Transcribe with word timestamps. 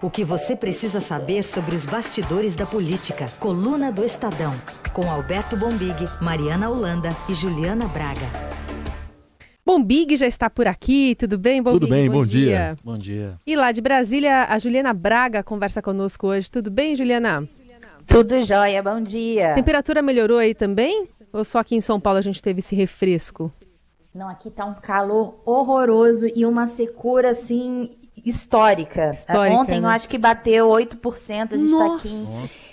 O 0.00 0.08
que 0.08 0.24
você 0.24 0.54
precisa 0.54 1.00
saber 1.00 1.42
sobre 1.42 1.74
os 1.74 1.84
bastidores 1.84 2.54
da 2.54 2.64
política. 2.64 3.26
Coluna 3.40 3.90
do 3.90 4.04
Estadão. 4.04 4.54
Com 4.92 5.10
Alberto 5.10 5.56
Bombig, 5.56 6.08
Mariana 6.22 6.70
Holanda 6.70 7.08
e 7.28 7.34
Juliana 7.34 7.88
Braga. 7.88 8.22
Bombig 9.66 10.16
já 10.16 10.28
está 10.28 10.48
por 10.48 10.68
aqui, 10.68 11.16
tudo 11.16 11.36
bem, 11.36 11.60
Bombig? 11.60 11.80
Tudo 11.80 11.90
bem, 11.90 12.08
bom, 12.08 12.18
bom 12.18 12.22
dia. 12.22 12.46
dia. 12.46 12.76
Bom 12.84 12.96
dia. 12.96 13.40
E 13.44 13.56
lá 13.56 13.72
de 13.72 13.80
Brasília, 13.80 14.44
a 14.44 14.56
Juliana 14.60 14.94
Braga 14.94 15.42
conversa 15.42 15.82
conosco 15.82 16.28
hoje. 16.28 16.48
Tudo 16.48 16.70
bem, 16.70 16.94
Juliana? 16.94 17.48
Tudo 18.06 18.40
jóia, 18.42 18.80
bom 18.80 19.00
dia. 19.00 19.50
A 19.50 19.54
temperatura 19.56 20.00
melhorou 20.00 20.38
aí 20.38 20.54
também? 20.54 21.08
Ou 21.32 21.42
só 21.42 21.58
aqui 21.58 21.74
em 21.74 21.80
São 21.80 21.98
Paulo 21.98 22.20
a 22.20 22.22
gente 22.22 22.40
teve 22.40 22.60
esse 22.60 22.76
refresco? 22.76 23.52
Não, 24.14 24.28
aqui 24.28 24.48
tá 24.48 24.64
um 24.64 24.74
calor 24.74 25.42
horroroso 25.44 26.26
e 26.34 26.46
uma 26.46 26.68
secura 26.68 27.30
assim 27.30 27.97
histórica. 28.24 29.10
histórica 29.10 29.56
Ontem 29.56 29.80
né? 29.80 29.86
eu 29.86 29.90
acho 29.90 30.08
que 30.08 30.18
bateu 30.18 30.68
8%. 30.68 31.52
A 31.52 31.56
gente 31.56 31.72
está 31.72 31.94
aqui 31.94 32.08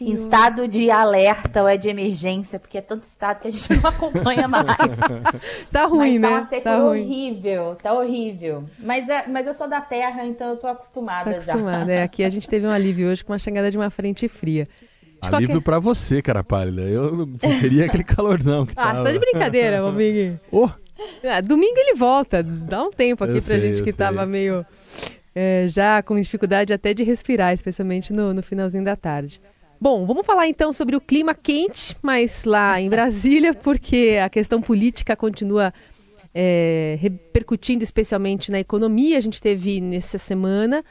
em, 0.02 0.10
em, 0.10 0.14
estado 0.14 0.68
de 0.68 0.90
alerta 0.90 1.62
ou 1.62 1.68
é 1.68 1.78
de 1.78 1.90
emergência, 1.90 2.60
porque 2.60 2.78
é 2.78 2.82
tanto 2.82 3.04
estado 3.04 3.42
que 3.42 3.48
a 3.48 3.52
gente 3.52 3.74
não 3.74 3.90
acompanha 3.90 4.48
mais. 4.48 4.66
tá 5.72 5.86
ruim, 5.86 6.20
mas 6.20 6.50
né? 6.52 6.60
Tá 6.62 6.72
uma 6.72 6.80
tá 6.80 6.86
horrível, 6.86 7.76
tá 7.82 7.94
horrível. 7.94 8.64
Mas, 8.80 9.08
é, 9.10 9.28
mas 9.28 9.48
eu 9.48 9.54
sou 9.54 9.68
da 9.68 9.82
terra, 9.82 10.26
então 10.26 10.50
eu 10.50 10.58
tô 10.58 10.68
acostumada, 10.68 11.32
tá 11.32 11.38
acostumada 11.38 11.86
já. 11.86 11.91
É, 11.91 12.04
aqui 12.04 12.24
a 12.24 12.30
gente 12.30 12.48
teve 12.48 12.66
um 12.68 12.72
alívio 12.72 13.10
hoje 13.10 13.24
com 13.24 13.34
a 13.34 13.38
chegada 13.38 13.70
de 13.70 13.77
uma 13.77 13.90
frente 13.90 14.27
fria. 14.27 14.68
De 15.22 15.36
Alívio 15.36 15.55
qualquer... 15.55 15.64
pra 15.64 15.80
você, 15.80 16.22
cara 16.22 16.44
pálida. 16.44 16.82
Eu 16.82 17.26
não 17.26 17.38
queria 17.60 17.86
aquele 17.86 18.04
calorzão 18.04 18.66
que 18.66 18.74
Ah, 18.76 18.84
tava. 18.84 18.98
você 18.98 19.04
tá 19.05 19.12
de 19.12 19.20
brincadeira, 19.20 19.82
Bombig. 19.82 20.38
Oh. 20.52 20.70
Ah, 21.24 21.41
domingo 21.41 21.77
ele 21.77 21.96
volta. 21.96 22.44
Dá 22.44 22.84
um 22.84 22.91
tempo 22.91 23.24
aqui 23.24 23.38
eu 23.38 23.41
pra 23.41 23.60
sei, 23.60 23.60
gente 23.60 23.84
que 23.84 23.91
sei. 23.91 23.94
tava 23.94 24.26
meio 24.26 24.66
é, 25.36 25.68
já 25.68 26.02
com 26.02 26.20
dificuldade 26.20 26.72
até 26.72 26.94
de 26.94 27.04
respirar, 27.04 27.54
especialmente 27.54 28.14
no, 28.14 28.34
no, 28.34 28.42
finalzinho 28.42 28.86
da 28.86 28.96
tarde. 28.96 29.42
Bom, 29.80 30.06
vamos 30.06 30.26
falar 30.26 30.48
então 30.48 30.72
sobre 30.72 30.96
o 30.96 31.02
clima 31.02 31.36
quente, 31.36 31.96
mas 32.02 32.46
lá 32.46 32.80
em 32.80 32.90
Brasília, 32.90 33.54
porque 33.54 34.18
a 34.24 34.30
questão 34.30 34.62
política 34.62 35.16
continua 35.16 35.74
é, 36.34 36.98
repercutindo 37.02 37.84
especialmente 37.84 38.50
na 38.50 38.60
economia. 38.60 39.18
A 39.18 39.22
gente 39.22 39.42
teve 39.42 39.82
nessa 39.82 40.18
semana 40.18 40.84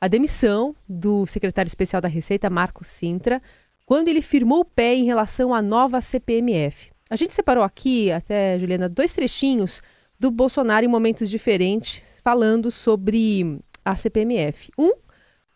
a 0.00 0.06
demissão 0.06 0.76
do 0.88 1.26
secretário 1.26 1.68
especial 1.68 2.00
da 2.00 2.06
Receita, 2.08 2.48
Marco 2.48 2.84
Sintra, 2.84 3.42
quando 3.84 4.06
ele 4.06 4.22
firmou 4.22 4.60
o 4.60 4.64
pé 4.64 4.94
em 4.94 5.04
relação 5.04 5.52
à 5.52 5.60
nova 5.60 6.00
CPMF. 6.00 6.92
A 7.10 7.16
gente 7.16 7.34
separou 7.34 7.64
aqui, 7.64 8.12
até, 8.12 8.58
Juliana, 8.58 8.88
dois 8.88 9.12
trechinhos 9.12 9.82
do 10.20 10.30
Bolsonaro 10.30 10.84
em 10.84 10.88
momentos 10.88 11.30
diferentes, 11.30 12.20
falando 12.22 12.70
sobre 12.70 13.58
a 13.88 13.96
CPMF. 13.96 14.70
Um 14.76 14.92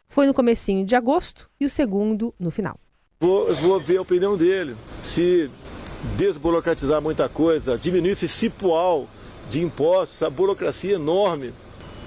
foi 0.08 0.27
no 0.27 0.33
comecinho 0.33 0.86
de 0.86 0.97
agosto 0.97 1.50
e 1.61 1.66
o 1.66 1.70
segundo 1.70 2.34
no 2.41 2.50
final. 2.50 2.78
Vou, 3.20 3.55
vou 3.56 3.78
ver 3.78 3.98
a 3.98 4.02
opinião 4.02 4.38
dele. 4.38 4.75
Se 5.02 5.50
desburocratizar 6.16 7.00
muita 7.03 7.28
coisa, 7.28 7.77
diminuir 7.77 8.12
esse 8.12 8.27
cipual 8.27 9.06
de 9.50 9.60
impostos, 9.60 10.16
essa 10.16 10.30
burocracia 10.30 10.94
enorme, 10.94 11.53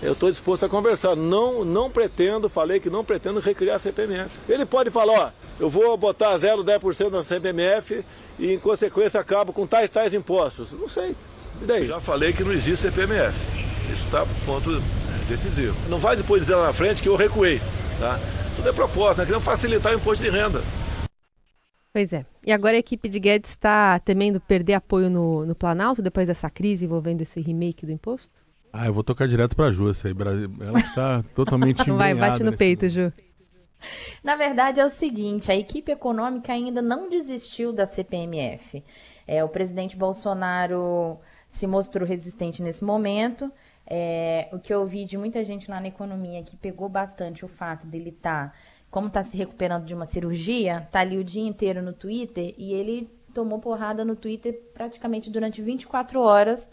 eu 0.01 0.13
estou 0.13 0.31
disposto 0.31 0.65
a 0.65 0.69
conversar. 0.69 1.15
Não, 1.15 1.63
não 1.63 1.91
pretendo, 1.91 2.49
falei 2.49 2.79
que 2.79 2.89
não 2.89 3.05
pretendo 3.05 3.39
recriar 3.39 3.75
a 3.75 3.79
CPMF. 3.79 4.31
Ele 4.49 4.65
pode 4.65 4.89
falar, 4.89 5.13
ó, 5.13 5.31
eu 5.59 5.69
vou 5.69 5.95
botar 5.95 6.35
0,10% 6.37 7.11
na 7.11 7.21
CPMF 7.21 8.03
e 8.39 8.51
em 8.51 8.59
consequência 8.59 9.19
acabo 9.19 9.53
com 9.53 9.67
tais 9.67 9.89
tais 9.91 10.13
impostos. 10.13 10.71
Não 10.71 10.89
sei. 10.89 11.15
E 11.61 11.65
daí? 11.65 11.85
Já 11.85 11.99
falei 11.99 12.33
que 12.33 12.43
não 12.43 12.51
existe 12.51 12.87
CPMF. 12.87 13.37
Isso 13.93 14.05
está 14.05 14.25
ponto 14.45 14.81
decisivo. 15.27 15.75
Não 15.89 15.97
vai 15.97 16.15
depois 16.15 16.41
dizer 16.41 16.55
lá 16.55 16.67
na 16.67 16.73
frente 16.73 17.01
que 17.01 17.09
eu 17.09 17.15
recuei. 17.15 17.59
Tá? 17.99 18.19
Tudo 18.55 18.69
é 18.69 18.73
proposta, 18.73 19.17
nós 19.17 19.27
queremos 19.27 19.45
facilitar 19.45 19.93
o 19.93 19.95
imposto 19.95 20.23
de 20.23 20.29
renda. 20.29 20.61
Pois 21.91 22.11
é. 22.11 22.25
E 22.45 22.51
agora 22.51 22.75
a 22.75 22.79
equipe 22.79 23.07
de 23.07 23.19
Guedes 23.19 23.51
está 23.51 23.97
temendo 23.99 24.39
perder 24.39 24.73
apoio 24.73 25.09
no, 25.09 25.45
no 25.45 25.55
Planalto 25.55 26.01
depois 26.01 26.27
dessa 26.27 26.49
crise 26.49 26.85
envolvendo 26.85 27.21
esse 27.21 27.39
remake 27.39 27.85
do 27.85 27.91
imposto? 27.91 28.43
Ah, 28.73 28.87
eu 28.87 28.93
vou 28.93 29.03
tocar 29.03 29.27
direto 29.27 29.55
para 29.55 29.67
a 29.67 29.71
Ju, 29.71 29.89
essa 29.89 30.09
aí. 30.09 30.13
Ela 30.59 30.79
está 30.79 31.23
totalmente 31.33 31.83
Vai, 31.91 32.13
bate 32.13 32.43
no 32.43 32.51
peito, 32.51 32.89
Ju. 32.89 33.13
Na 34.21 34.35
verdade 34.35 34.81
é 34.81 34.85
o 34.85 34.89
seguinte, 34.89 35.51
a 35.51 35.55
equipe 35.55 35.91
econômica 35.91 36.51
ainda 36.51 36.81
não 36.81 37.09
desistiu 37.09 37.71
da 37.71 37.85
CPMF. 37.85 38.83
É, 39.25 39.43
o 39.43 39.49
presidente 39.49 39.95
Bolsonaro 39.95 41.17
se 41.47 41.65
mostrou 41.65 42.05
resistente 42.05 42.61
nesse 42.61 42.83
momento. 42.83 43.49
É, 43.87 44.49
o 44.51 44.59
que 44.59 44.73
eu 44.73 44.81
ouvi 44.81 45.05
de 45.05 45.17
muita 45.17 45.43
gente 45.43 45.69
lá 45.69 45.79
na 45.79 45.87
economia 45.87 46.43
que 46.43 46.57
pegou 46.57 46.89
bastante 46.89 47.45
o 47.45 47.47
fato 47.47 47.85
dele 47.85 48.09
estar, 48.09 48.51
tá, 48.51 48.57
como 48.89 49.07
está 49.07 49.21
se 49.21 49.37
recuperando 49.37 49.85
de 49.85 49.93
uma 49.93 50.05
cirurgia, 50.05 50.87
tá 50.91 51.01
ali 51.01 51.17
o 51.17 51.23
dia 51.23 51.47
inteiro 51.47 51.81
no 51.81 51.93
Twitter 51.93 52.55
e 52.57 52.73
ele 52.73 53.09
tomou 53.33 53.59
porrada 53.59 54.03
no 54.03 54.15
Twitter 54.15 54.59
praticamente 54.73 55.29
durante 55.29 55.61
24 55.61 56.19
horas 56.19 56.71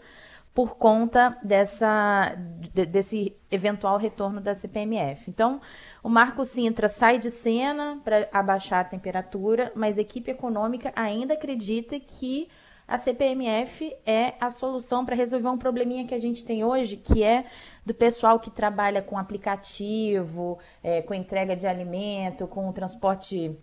por 0.53 0.75
conta 0.75 1.37
dessa, 1.43 2.35
de, 2.73 2.85
desse 2.85 3.35
eventual 3.49 3.97
retorno 3.97 4.39
da 4.39 4.53
CPMF. 4.53 5.29
Então, 5.29 5.59
o 6.03 6.09
Marco 6.09 6.45
Sintra 6.45 6.87
sai 6.87 7.17
de 7.17 7.31
cena 7.31 7.99
para 8.03 8.29
abaixar 8.31 8.81
a 8.81 8.87
temperatura, 8.87 9.71
mas 9.75 9.97
a 9.97 10.01
equipe 10.01 10.29
econômica 10.29 10.93
ainda 10.95 11.33
acredita 11.33 11.99
que 11.99 12.47
a 12.87 12.97
CPMF 12.97 13.95
é 14.05 14.33
a 14.39 14.51
solução 14.51 15.05
para 15.05 15.15
resolver 15.15 15.47
um 15.47 15.57
probleminha 15.57 16.05
que 16.05 16.13
a 16.13 16.19
gente 16.19 16.43
tem 16.43 16.63
hoje, 16.63 16.97
que 16.97 17.23
é 17.23 17.45
do 17.85 17.93
pessoal 17.93 18.39
que 18.39 18.51
trabalha 18.51 19.01
com 19.01 19.17
aplicativo, 19.17 20.59
é, 20.83 21.01
com 21.01 21.13
entrega 21.13 21.55
de 21.55 21.65
alimento, 21.65 22.47
com 22.47 22.71
transporte 22.71 23.57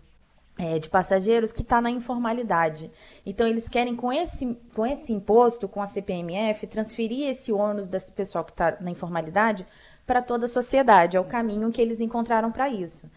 é, 0.57 0.79
de 0.79 0.89
passageiros, 0.89 1.51
que 1.51 1.61
está 1.61 1.79
na 1.79 1.89
informalidade. 1.89 2.91
Então, 3.25 3.47
eles 3.47 3.69
querem, 3.69 3.95
com 3.95 4.11
esse, 4.11 4.57
com 4.75 4.85
esse 4.85 5.13
imposto, 5.13 5.67
com 5.67 5.81
a 5.81 5.87
CPMF, 5.87 6.67
transferir 6.67 7.29
esse 7.29 7.51
ônus 7.51 7.87
desse 7.87 8.11
pessoal 8.11 8.43
que 8.43 8.51
está 8.51 8.77
na 8.81 8.91
informalidade 8.91 9.65
para 10.05 10.21
toda 10.21 10.45
a 10.45 10.49
sociedade. 10.49 11.15
É 11.15 11.19
o 11.19 11.25
caminho 11.25 11.71
que 11.71 11.81
eles 11.81 12.01
encontraram 12.01 12.51
para 12.51 12.69
isso. 12.69 13.09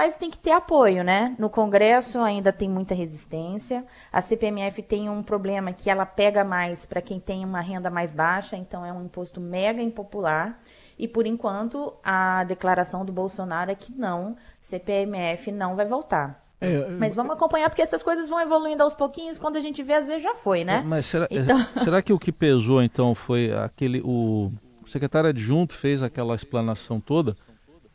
Mas 0.00 0.14
tem 0.14 0.30
que 0.30 0.38
ter 0.38 0.52
apoio, 0.52 1.04
né? 1.04 1.34
No 1.38 1.50
Congresso 1.50 2.20
ainda 2.20 2.50
tem 2.50 2.70
muita 2.70 2.94
resistência. 2.94 3.84
A 4.10 4.22
CPMF 4.22 4.80
tem 4.82 5.10
um 5.10 5.22
problema 5.22 5.74
que 5.74 5.90
ela 5.90 6.06
pega 6.06 6.42
mais 6.42 6.86
para 6.86 7.02
quem 7.02 7.20
tem 7.20 7.44
uma 7.44 7.60
renda 7.60 7.90
mais 7.90 8.10
baixa, 8.10 8.56
então 8.56 8.82
é 8.82 8.90
um 8.90 9.04
imposto 9.04 9.42
mega 9.42 9.82
impopular. 9.82 10.58
E 10.98 11.06
por 11.06 11.26
enquanto 11.26 11.92
a 12.02 12.44
declaração 12.44 13.04
do 13.04 13.12
Bolsonaro 13.12 13.70
é 13.70 13.74
que 13.74 13.92
não, 13.92 14.36
CPMF 14.62 15.52
não 15.52 15.76
vai 15.76 15.84
voltar. 15.84 16.46
É, 16.62 16.88
Mas 16.88 17.14
vamos 17.14 17.32
acompanhar 17.32 17.68
porque 17.68 17.82
essas 17.82 18.02
coisas 18.02 18.26
vão 18.30 18.40
evoluindo 18.40 18.82
aos 18.82 18.94
pouquinhos. 18.94 19.38
Quando 19.38 19.56
a 19.56 19.60
gente 19.60 19.82
vê, 19.82 19.92
às 19.92 20.06
vezes 20.08 20.22
já 20.22 20.34
foi, 20.34 20.64
né? 20.64 20.82
Mas 20.82 21.04
será, 21.04 21.26
Então- 21.30 21.58
será 21.84 22.00
que 22.00 22.14
o 22.14 22.18
que 22.18 22.32
pesou 22.32 22.82
então 22.82 23.14
foi 23.14 23.52
aquele 23.52 24.00
o 24.02 24.50
secretário 24.86 25.28
adjunto 25.28 25.74
fez 25.74 26.02
aquela 26.02 26.34
explanação 26.34 26.98
toda 26.98 27.36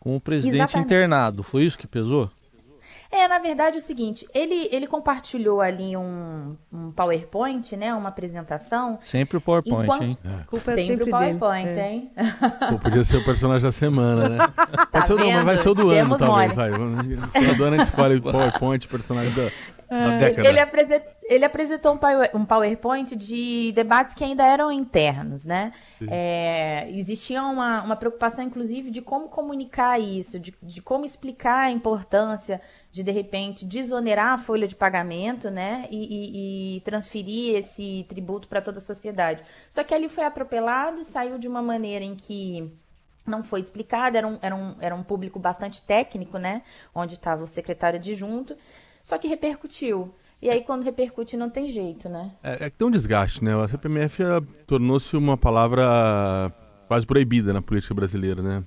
com 0.06 0.16
o 0.16 0.22
presidente 0.22 0.58
Exatamente. 0.62 0.86
internado? 0.86 1.42
Foi 1.42 1.64
isso 1.64 1.76
que 1.80 1.88
pesou? 1.88 2.30
É, 3.12 3.28
na 3.28 3.40
verdade, 3.40 3.78
é 3.78 3.80
o 3.80 3.82
seguinte, 3.82 4.28
ele, 4.34 4.68
ele 4.72 4.86
compartilhou 4.88 5.62
ali 5.62 5.96
um, 5.98 6.56
um 6.72 6.92
PowerPoint, 6.92 7.76
né? 7.76 7.94
Uma 7.94 8.10
apresentação. 8.10 9.00
Sempre 9.02 9.38
o 9.38 9.42
PowerPoint, 9.42 9.84
Enquanto- 9.86 10.04
hein? 10.04 10.18
Culpa 10.48 10.72
é 10.72 10.76
sempre, 10.76 10.86
sempre 10.86 11.04
o 11.06 11.10
PowerPoint, 11.10 11.70
dele. 11.70 11.80
É. 11.80 11.92
hein? 11.92 12.12
Pô, 12.70 12.78
podia 12.80 13.04
ser 13.04 13.18
o 13.18 13.24
personagem 13.26 13.64
da 13.66 13.72
semana, 13.72 14.30
né? 14.30 14.38
Pode 14.92 15.08
ser 15.08 15.14
o 15.14 15.18
do, 15.18 15.26
mas 15.26 15.44
vai 15.46 15.58
ser 15.58 15.70
o 15.70 15.74
do 15.74 15.82
ano, 15.90 15.96
Temos 15.96 16.20
talvez. 16.20 16.56
mole. 16.56 16.70
Vai. 16.78 17.46
Todo 17.48 17.64
ano 17.66 17.76
a 17.76 17.78
gente 17.80 17.88
escolhe 17.88 18.16
o 18.18 18.22
PowerPoint, 18.22 18.88
personagem 18.88 19.34
da, 19.34 19.52
da 19.90 20.18
década. 20.20 20.48
É, 20.48 20.50
Ele, 20.50 20.60
apresen- 20.60 21.02
ele 21.24 21.46
apresentou 21.46 21.94
um 21.94 21.98
power- 21.98 22.32
um 22.34 22.46
PowerPoint 22.46 23.16
de 23.16 23.72
debates 23.74 24.14
que 24.16 24.24
ainda 24.24 24.46
eram 24.46 24.72
internos, 24.72 25.46
né? 25.46 25.72
É, 26.10 26.88
existia 26.92 27.44
uma, 27.44 27.82
uma 27.84 27.96
preocupação, 27.96 28.44
inclusive, 28.44 28.90
de 28.92 29.02
como 29.02 29.30
comunicar 29.30 30.00
isso, 30.00 30.40
de, 30.40 30.54
de 30.62 30.82
como 30.82 31.06
explicar 31.06 31.66
a 31.68 31.72
importância 31.72 32.62
de, 32.92 33.04
de 33.04 33.12
repente, 33.12 33.66
desonerar 33.66 34.34
a 34.34 34.38
folha 34.38 34.68
de 34.68 34.76
pagamento, 34.76 35.50
né? 35.50 35.88
E, 35.92 35.98
e- 35.98 36.78
e 36.78 36.82
transferir 36.82 37.56
esse 37.58 38.06
tributo 38.08 38.48
para 38.48 38.62
toda 38.62 38.78
a 38.78 38.82
sociedade. 38.82 39.44
Só 39.70 39.84
que 39.84 39.94
ali 39.94 40.08
foi 40.10 40.24
atropelado, 40.24 41.04
saiu 41.04 41.38
de 41.38 41.48
uma 41.48 41.62
maneira 41.62 42.04
em 42.06 42.16
que 42.16 42.72
não 43.26 43.44
foi 43.44 43.60
explicado, 43.60 44.16
era 44.18 44.28
um, 44.28 44.38
era 44.42 44.56
um, 44.56 44.76
era 44.80 44.96
um 44.96 45.02
público 45.04 45.40
bastante 45.40 45.82
técnico, 45.82 46.38
né? 46.38 46.62
Onde 46.94 47.16
estava 47.16 47.44
o 47.44 47.48
secretário 47.48 47.98
adjunto, 48.00 48.56
só 49.06 49.18
que 49.20 49.28
repercutiu. 49.28 50.12
E 50.42 50.50
aí, 50.50 50.62
quando 50.64 50.84
repercute, 50.84 51.38
não 51.38 51.50
tem 51.50 51.70
jeito, 51.70 52.10
né? 52.10 52.32
É, 52.44 52.66
é 52.66 52.70
que 52.70 52.78
tem 52.78 52.88
um 52.88 52.92
desgaste, 52.92 53.44
né? 53.44 53.56
A 53.56 53.68
CPMF 53.68 54.22
tornou-se 54.68 55.16
uma 55.16 55.38
palavra 55.38 56.52
quase 56.88 57.06
proibida 57.06 57.54
na 57.54 57.62
política 57.62 57.94
brasileira, 57.94 58.42
né? 58.42 58.64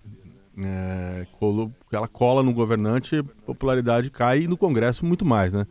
É, 0.61 1.27
colo- 1.39 1.73
ela 1.93 2.09
cola 2.09 2.43
no 2.43 2.53
governante, 2.53 3.23
popularidade 3.45 4.11
cai 4.11 4.43
e 4.43 4.49
no 4.49 4.57
Congresso 4.57 5.05
muito 5.05 5.25
mais, 5.25 5.53
né? 5.53 5.67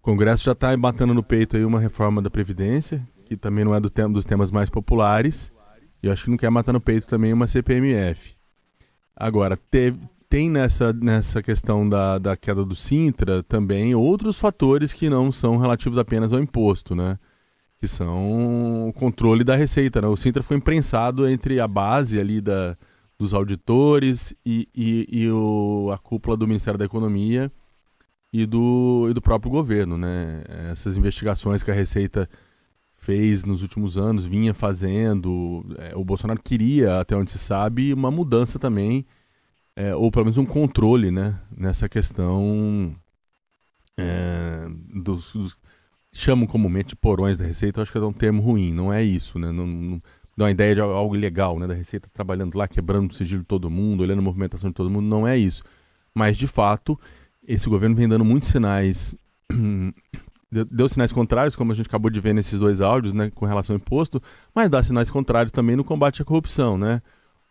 O 0.00 0.02
Congresso 0.02 0.44
já 0.44 0.52
está 0.52 0.74
batendo 0.76 1.12
no 1.14 1.22
peito 1.22 1.56
aí 1.56 1.64
uma 1.64 1.80
reforma 1.80 2.22
da 2.22 2.30
Previdência, 2.30 3.06
que 3.24 3.36
também 3.36 3.64
não 3.64 3.74
é 3.74 3.80
do 3.80 3.90
tema, 3.90 4.12
dos 4.14 4.24
temas 4.24 4.50
mais 4.50 4.70
populares, 4.70 5.50
e 6.02 6.06
eu 6.06 6.12
acho 6.12 6.24
que 6.24 6.30
não 6.30 6.36
quer 6.36 6.50
matar 6.50 6.72
no 6.72 6.80
peito 6.80 7.06
também 7.08 7.32
uma 7.32 7.48
CPMF. 7.48 8.36
Agora, 9.14 9.56
teve, 9.56 9.98
tem 10.28 10.50
nessa, 10.50 10.92
nessa 10.92 11.42
questão 11.42 11.88
da, 11.88 12.18
da 12.18 12.36
queda 12.36 12.64
do 12.64 12.74
Sintra 12.74 13.42
também 13.42 13.94
outros 13.94 14.38
fatores 14.38 14.92
que 14.92 15.08
não 15.08 15.30
são 15.30 15.56
relativos 15.56 15.98
apenas 15.98 16.32
ao 16.32 16.40
imposto, 16.40 16.94
né? 16.94 17.18
Que 17.78 17.86
são 17.86 18.88
o 18.88 18.92
controle 18.92 19.44
da 19.44 19.54
receita. 19.54 20.00
Né? 20.00 20.08
O 20.08 20.16
Sintra 20.16 20.42
foi 20.42 20.56
imprensado 20.56 21.28
entre 21.28 21.60
a 21.60 21.68
base 21.68 22.18
ali 22.18 22.40
da, 22.40 22.76
dos 23.18 23.32
auditores 23.34 24.34
e, 24.44 24.68
e, 24.74 25.06
e 25.10 25.30
o, 25.30 25.90
a 25.92 25.98
cúpula 25.98 26.36
do 26.36 26.46
Ministério 26.46 26.78
da 26.78 26.84
Economia 26.84 27.50
e 28.32 28.44
do, 28.44 29.06
e 29.10 29.14
do 29.14 29.22
próprio 29.22 29.50
governo, 29.50 29.96
né? 29.96 30.42
Essas 30.70 30.96
investigações 30.96 31.62
que 31.62 31.70
a 31.70 31.74
Receita 31.74 32.28
fez 32.94 33.44
nos 33.44 33.62
últimos 33.62 33.96
anos, 33.96 34.26
vinha 34.26 34.52
fazendo. 34.52 35.64
É, 35.78 35.96
o 35.96 36.04
Bolsonaro 36.04 36.42
queria, 36.42 37.00
até 37.00 37.16
onde 37.16 37.30
se 37.30 37.38
sabe, 37.38 37.92
uma 37.94 38.10
mudança 38.10 38.58
também, 38.58 39.06
é, 39.76 39.94
ou 39.94 40.10
pelo 40.10 40.24
menos 40.24 40.38
um 40.38 40.46
controle 40.46 41.10
né, 41.10 41.38
nessa 41.54 41.88
questão 41.88 42.96
é, 43.98 44.66
dos, 44.94 45.32
dos, 45.34 45.58
chamam 46.12 46.46
comumente 46.46 46.96
porões 46.96 47.36
da 47.36 47.44
Receita, 47.44 47.82
acho 47.82 47.92
que 47.92 47.98
é 47.98 48.00
um 48.00 48.12
termo 48.12 48.42
ruim, 48.42 48.72
não 48.72 48.92
é 48.92 49.02
isso, 49.02 49.38
né? 49.38 49.52
Não, 49.52 49.66
não 49.66 50.02
dá 50.36 50.46
uma 50.46 50.50
ideia 50.50 50.74
de 50.74 50.80
algo 50.80 51.14
ilegal, 51.14 51.58
né? 51.58 51.66
Da 51.66 51.74
Receita 51.74 52.08
trabalhando 52.12 52.56
lá, 52.56 52.66
quebrando 52.66 53.10
o 53.10 53.14
sigilo 53.14 53.42
de 53.42 53.46
todo 53.46 53.70
mundo, 53.70 54.02
olhando 54.02 54.20
a 54.20 54.22
movimentação 54.22 54.70
de 54.70 54.74
todo 54.74 54.90
mundo, 54.90 55.06
não 55.06 55.28
é 55.28 55.36
isso. 55.36 55.62
Mas, 56.14 56.36
de 56.38 56.46
fato, 56.46 56.98
esse 57.46 57.68
governo 57.68 57.94
vem 57.94 58.08
dando 58.08 58.24
muitos 58.24 58.48
sinais 58.48 59.14
deu 60.50 60.88
sinais 60.88 61.12
contrários, 61.12 61.56
como 61.56 61.72
a 61.72 61.74
gente 61.74 61.86
acabou 61.86 62.10
de 62.10 62.20
ver 62.20 62.32
nesses 62.32 62.58
dois 62.58 62.80
áudios, 62.80 63.12
né, 63.12 63.30
com 63.34 63.44
relação 63.44 63.74
ao 63.74 63.78
imposto, 63.78 64.22
mas 64.54 64.70
dá 64.70 64.82
sinais 64.82 65.10
contrários 65.10 65.52
também 65.52 65.76
no 65.76 65.84
combate 65.84 66.22
à 66.22 66.24
corrupção, 66.24 66.78
né? 66.78 67.02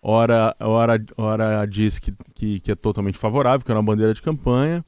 Ora, 0.07 0.55
ora, 0.59 1.03
ora 1.17 1.65
diz 1.65 1.97
que, 1.97 2.13
que, 2.35 2.59
que 2.59 2.71
é 2.71 2.75
totalmente 2.75 3.17
favorável, 3.17 3.65
que 3.65 3.71
é 3.71 3.73
uma 3.73 3.81
bandeira 3.81 4.13
de 4.13 4.21
campanha, 4.21 4.85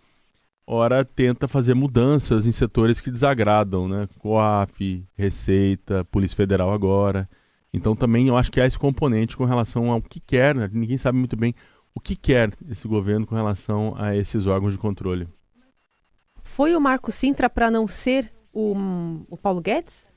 ora 0.63 1.03
tenta 1.03 1.47
fazer 1.47 1.73
mudanças 1.73 2.45
em 2.45 2.51
setores 2.51 3.01
que 3.01 3.09
desagradam, 3.09 3.87
né? 3.87 4.07
COAF, 4.19 5.03
Receita, 5.17 6.05
Polícia 6.05 6.37
Federal 6.37 6.71
agora. 6.71 7.27
Então 7.73 7.95
também 7.95 8.27
eu 8.27 8.37
acho 8.37 8.51
que 8.51 8.61
há 8.61 8.67
esse 8.67 8.77
componente 8.77 9.35
com 9.35 9.43
relação 9.43 9.91
ao 9.91 9.99
que 10.03 10.19
quer, 10.19 10.53
né? 10.53 10.69
ninguém 10.71 10.99
sabe 10.99 11.17
muito 11.17 11.35
bem 11.35 11.55
o 11.95 11.99
que 11.99 12.15
quer 12.15 12.53
esse 12.69 12.87
governo 12.87 13.25
com 13.25 13.33
relação 13.33 13.95
a 13.97 14.15
esses 14.15 14.45
órgãos 14.45 14.73
de 14.73 14.77
controle. 14.77 15.27
Foi 16.43 16.75
o 16.75 16.79
Marco 16.79 17.11
Sintra 17.11 17.49
para 17.49 17.71
não 17.71 17.87
ser 17.87 18.31
o, 18.53 18.75
o 19.27 19.35
Paulo 19.35 19.61
Guedes? 19.61 20.13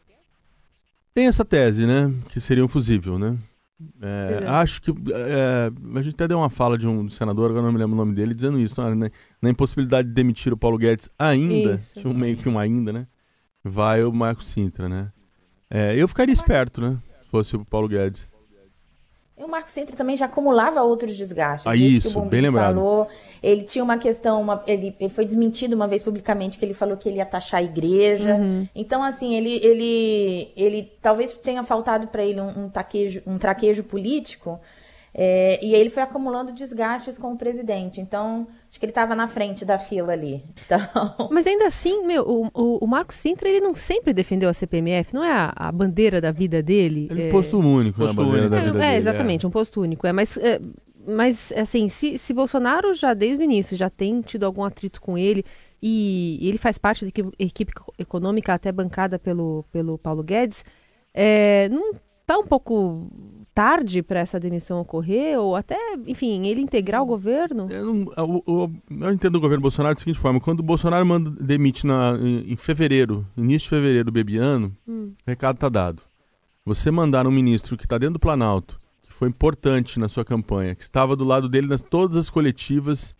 Tem 1.15 1.27
essa 1.27 1.43
tese, 1.43 1.87
né? 1.87 2.13
Que 2.29 2.39
seria 2.39 2.63
um 2.63 2.69
fusível, 2.69 3.19
né? 3.19 3.39
É, 4.01 4.41
é. 4.43 4.47
Acho 4.47 4.83
que 4.83 4.91
é, 4.91 5.71
a 5.95 6.03
gente 6.03 6.15
até 6.15 6.29
deu 6.29 6.39
uma 6.39 6.51
fala 6.51 6.77
de 6.77 6.87
um 6.87 7.09
senador, 7.09 7.51
agora 7.51 7.65
não 7.65 7.73
me 7.73 7.79
lembro 7.79 7.95
o 7.95 7.97
nome 7.97 8.15
dele, 8.15 8.35
dizendo 8.35 8.59
isso, 8.59 8.81
né? 8.95 9.11
na 9.41 9.51
impossibilidade 9.51 10.09
de 10.09 10.15
demitir 10.15 10.53
o 10.53 10.57
Paulo 10.57 10.79
Guedes 10.79 11.09
ainda, 11.19 11.77
tinha 11.77 12.09
um 12.09 12.17
meio 12.17 12.37
que 12.37 12.49
um 12.49 12.59
ainda, 12.59 12.93
né? 12.93 13.07
Vai 13.65 14.05
o 14.05 14.13
Marco 14.13 14.43
Sintra, 14.43 14.89
né? 14.89 15.13
É, 15.71 15.95
eu 15.97 16.09
ficaria 16.09 16.33
esperto, 16.33 16.81
né? 16.81 16.99
Se 17.23 17.31
fosse 17.31 17.57
o 17.57 17.65
Paulo 17.65 17.89
Guedes. 17.89 18.31
E 19.41 19.43
o 19.43 19.49
Marco 19.49 19.71
Sintra 19.71 19.97
também 19.97 20.15
já 20.19 20.27
acumulava 20.27 20.83
outros 20.83 21.17
desgastes. 21.17 21.67
Ah, 21.67 21.75
isso, 21.75 22.21
bem 22.27 22.43
lembrado. 22.43 22.75
Falou. 22.75 23.09
Ele 23.43 23.63
tinha 23.63 23.83
uma 23.83 23.97
questão, 23.97 24.39
uma, 24.43 24.63
ele, 24.67 24.95
ele 25.01 25.09
foi 25.09 25.25
desmentido 25.25 25.75
uma 25.75 25.89
vez 25.89 26.03
publicamente 26.03 26.59
que 26.59 26.65
ele 26.65 26.75
falou 26.75 26.95
que 26.99 27.09
ele 27.09 27.17
ia 27.17 27.25
taxar 27.25 27.61
a 27.61 27.63
igreja. 27.63 28.35
Uhum. 28.35 28.69
Então, 28.75 29.03
assim, 29.03 29.35
ele, 29.35 29.59
ele, 29.65 30.53
ele 30.55 30.93
talvez 31.01 31.33
tenha 31.33 31.63
faltado 31.63 32.09
para 32.09 32.23
ele 32.23 32.39
um, 32.39 32.65
um, 32.65 32.69
taquejo, 32.69 33.23
um 33.27 33.39
traquejo 33.39 33.83
político. 33.83 34.61
É, 35.13 35.59
e 35.65 35.75
ele 35.75 35.91
foi 35.91 36.03
acumulando 36.03 36.53
desgastes 36.53 37.19
com 37.19 37.33
o 37.33 37.37
presidente. 37.37 38.01
Então, 38.01 38.47
Acho 38.71 38.79
que 38.79 38.87
ele 38.87 38.93
estava 38.93 39.17
na 39.17 39.27
frente 39.27 39.65
da 39.65 39.79
fila 39.79 40.13
ali. 40.13 40.45
Então... 40.65 41.29
Mas 41.33 41.47
ainda 41.47 41.67
assim, 41.67 42.07
meu, 42.07 42.23
o, 42.23 42.47
o, 42.55 42.85
o 42.85 42.87
Marco 42.87 43.13
Sintra, 43.13 43.49
ele 43.49 43.61
não 43.61 43.75
sempre 43.75 44.13
defendeu 44.13 44.49
a 44.49 44.55
CPMF, 44.55 45.13
não 45.13 45.25
é 45.25 45.33
a, 45.33 45.53
a 45.57 45.73
bandeira 45.73 46.21
da 46.21 46.31
vida 46.31 46.63
dele? 46.63 47.09
Ele 47.11 47.23
é 47.25 47.31
posto 47.33 47.59
único, 47.59 47.99
posto 47.99 48.15
né, 48.15 48.23
a 48.23 48.25
bandeira 48.25 48.47
único. 48.47 48.51
da 48.51 48.61
vida 48.61 48.79
é, 48.79 48.81
dele. 48.81 48.95
É, 48.95 48.97
exatamente, 48.97 49.45
é. 49.45 49.49
um 49.49 49.51
posto 49.51 49.81
único. 49.81 50.07
É, 50.07 50.13
mas, 50.13 50.37
é, 50.37 50.61
mas 51.05 51.53
assim, 51.57 51.89
se, 51.89 52.17
se 52.17 52.33
Bolsonaro 52.33 52.95
já 52.95 53.13
desde 53.13 53.43
o 53.43 53.45
início 53.45 53.77
já 53.77 53.91
tem 53.91 54.21
tido 54.21 54.45
algum 54.45 54.63
atrito 54.63 55.01
com 55.01 55.19
ele 55.19 55.45
e, 55.83 56.39
e 56.41 56.49
ele 56.49 56.59
faz 56.59 56.79
parte 56.79 57.05
da 57.05 57.09
equipe, 57.09 57.31
equipe, 57.37 57.73
econômica 57.99 58.55
até 58.55 58.71
bancada 58.71 59.19
pelo, 59.19 59.65
pelo 59.73 59.99
Paulo 59.99 60.23
Guedes, 60.23 60.65
é, 61.13 61.69
não 61.69 61.95
está 62.21 62.39
um 62.39 62.47
pouco 62.47 63.11
tarde 63.61 64.03
para 64.03 64.21
essa 64.21 64.41
demissão 64.41 64.81
ocorrer? 64.81 65.39
Ou 65.39 65.55
até, 65.55 65.77
enfim, 66.07 66.47
ele 66.47 66.63
integrar 66.63 67.03
o 67.03 67.07
governo? 67.07 67.69
Eu, 67.71 67.85
não, 67.85 68.13
eu, 68.17 68.45
eu, 68.47 68.73
eu 69.03 69.13
entendo 69.13 69.37
o 69.37 69.41
governo 69.41 69.61
Bolsonaro 69.61 69.95
da 69.95 69.99
seguinte 69.99 70.19
forma: 70.19 70.41
quando 70.41 70.61
o 70.61 70.63
Bolsonaro 70.63 71.05
manda, 71.05 71.31
demite 71.31 71.87
na, 71.87 72.17
em, 72.19 72.53
em 72.53 72.57
fevereiro, 72.57 73.27
início 73.37 73.65
de 73.67 73.69
fevereiro, 73.69 74.09
o 74.09 74.13
Bebiano, 74.13 74.75
hum. 74.89 75.13
o 75.27 75.31
recado 75.31 75.57
está 75.57 75.69
dado. 75.69 76.03
Você 76.65 76.91
mandar 76.91 77.27
um 77.27 77.31
ministro 77.31 77.77
que 77.77 77.85
está 77.85 77.99
dentro 77.99 78.15
do 78.15 78.19
Planalto, 78.19 78.81
que 79.03 79.13
foi 79.13 79.29
importante 79.29 80.01
na 80.01 80.09
sua 80.09 80.25
campanha, 80.25 80.75
que 80.75 80.83
estava 80.83 81.15
do 81.15 81.25
lado 81.25 81.47
dele 81.47 81.67
nas 81.67 81.83
todas 81.83 82.17
as 82.17 82.31
coletivas 82.31 83.15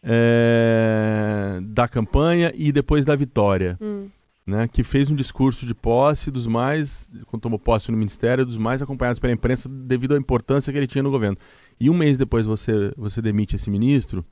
é, 0.00 1.58
da 1.60 1.88
campanha 1.88 2.52
e 2.54 2.70
depois 2.70 3.04
da 3.04 3.16
vitória. 3.16 3.76
Hum 3.80 4.06
né, 4.46 4.66
que 4.66 4.82
fez 4.82 5.10
um 5.10 5.14
discurso 5.14 5.64
de 5.64 5.74
posse 5.74 6.30
dos 6.30 6.46
mais, 6.46 7.10
quando 7.26 7.42
tomou 7.42 7.58
posse 7.58 7.90
no 7.90 7.96
ministério, 7.96 8.44
dos 8.44 8.56
mais 8.56 8.82
acompanhados 8.82 9.20
pela 9.20 9.32
imprensa 9.32 9.68
devido 9.68 10.14
à 10.14 10.18
importância 10.18 10.72
que 10.72 10.78
ele 10.78 10.86
tinha 10.86 11.02
no 11.02 11.10
governo. 11.10 11.36
E 11.78 11.88
um 11.88 11.94
mês 11.94 12.18
depois 12.18 12.44
você, 12.44 12.92
você 12.96 13.22
demite 13.22 13.56
esse 13.56 13.70
ministro, 13.70 14.24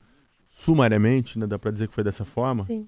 sumariamente, 0.49 1.39
né, 1.39 1.47
dá 1.47 1.57
para 1.57 1.71
dizer 1.71 1.87
que 1.87 1.93
foi 1.93 2.03
dessa 2.03 2.25
forma. 2.25 2.65
Sim. 2.65 2.87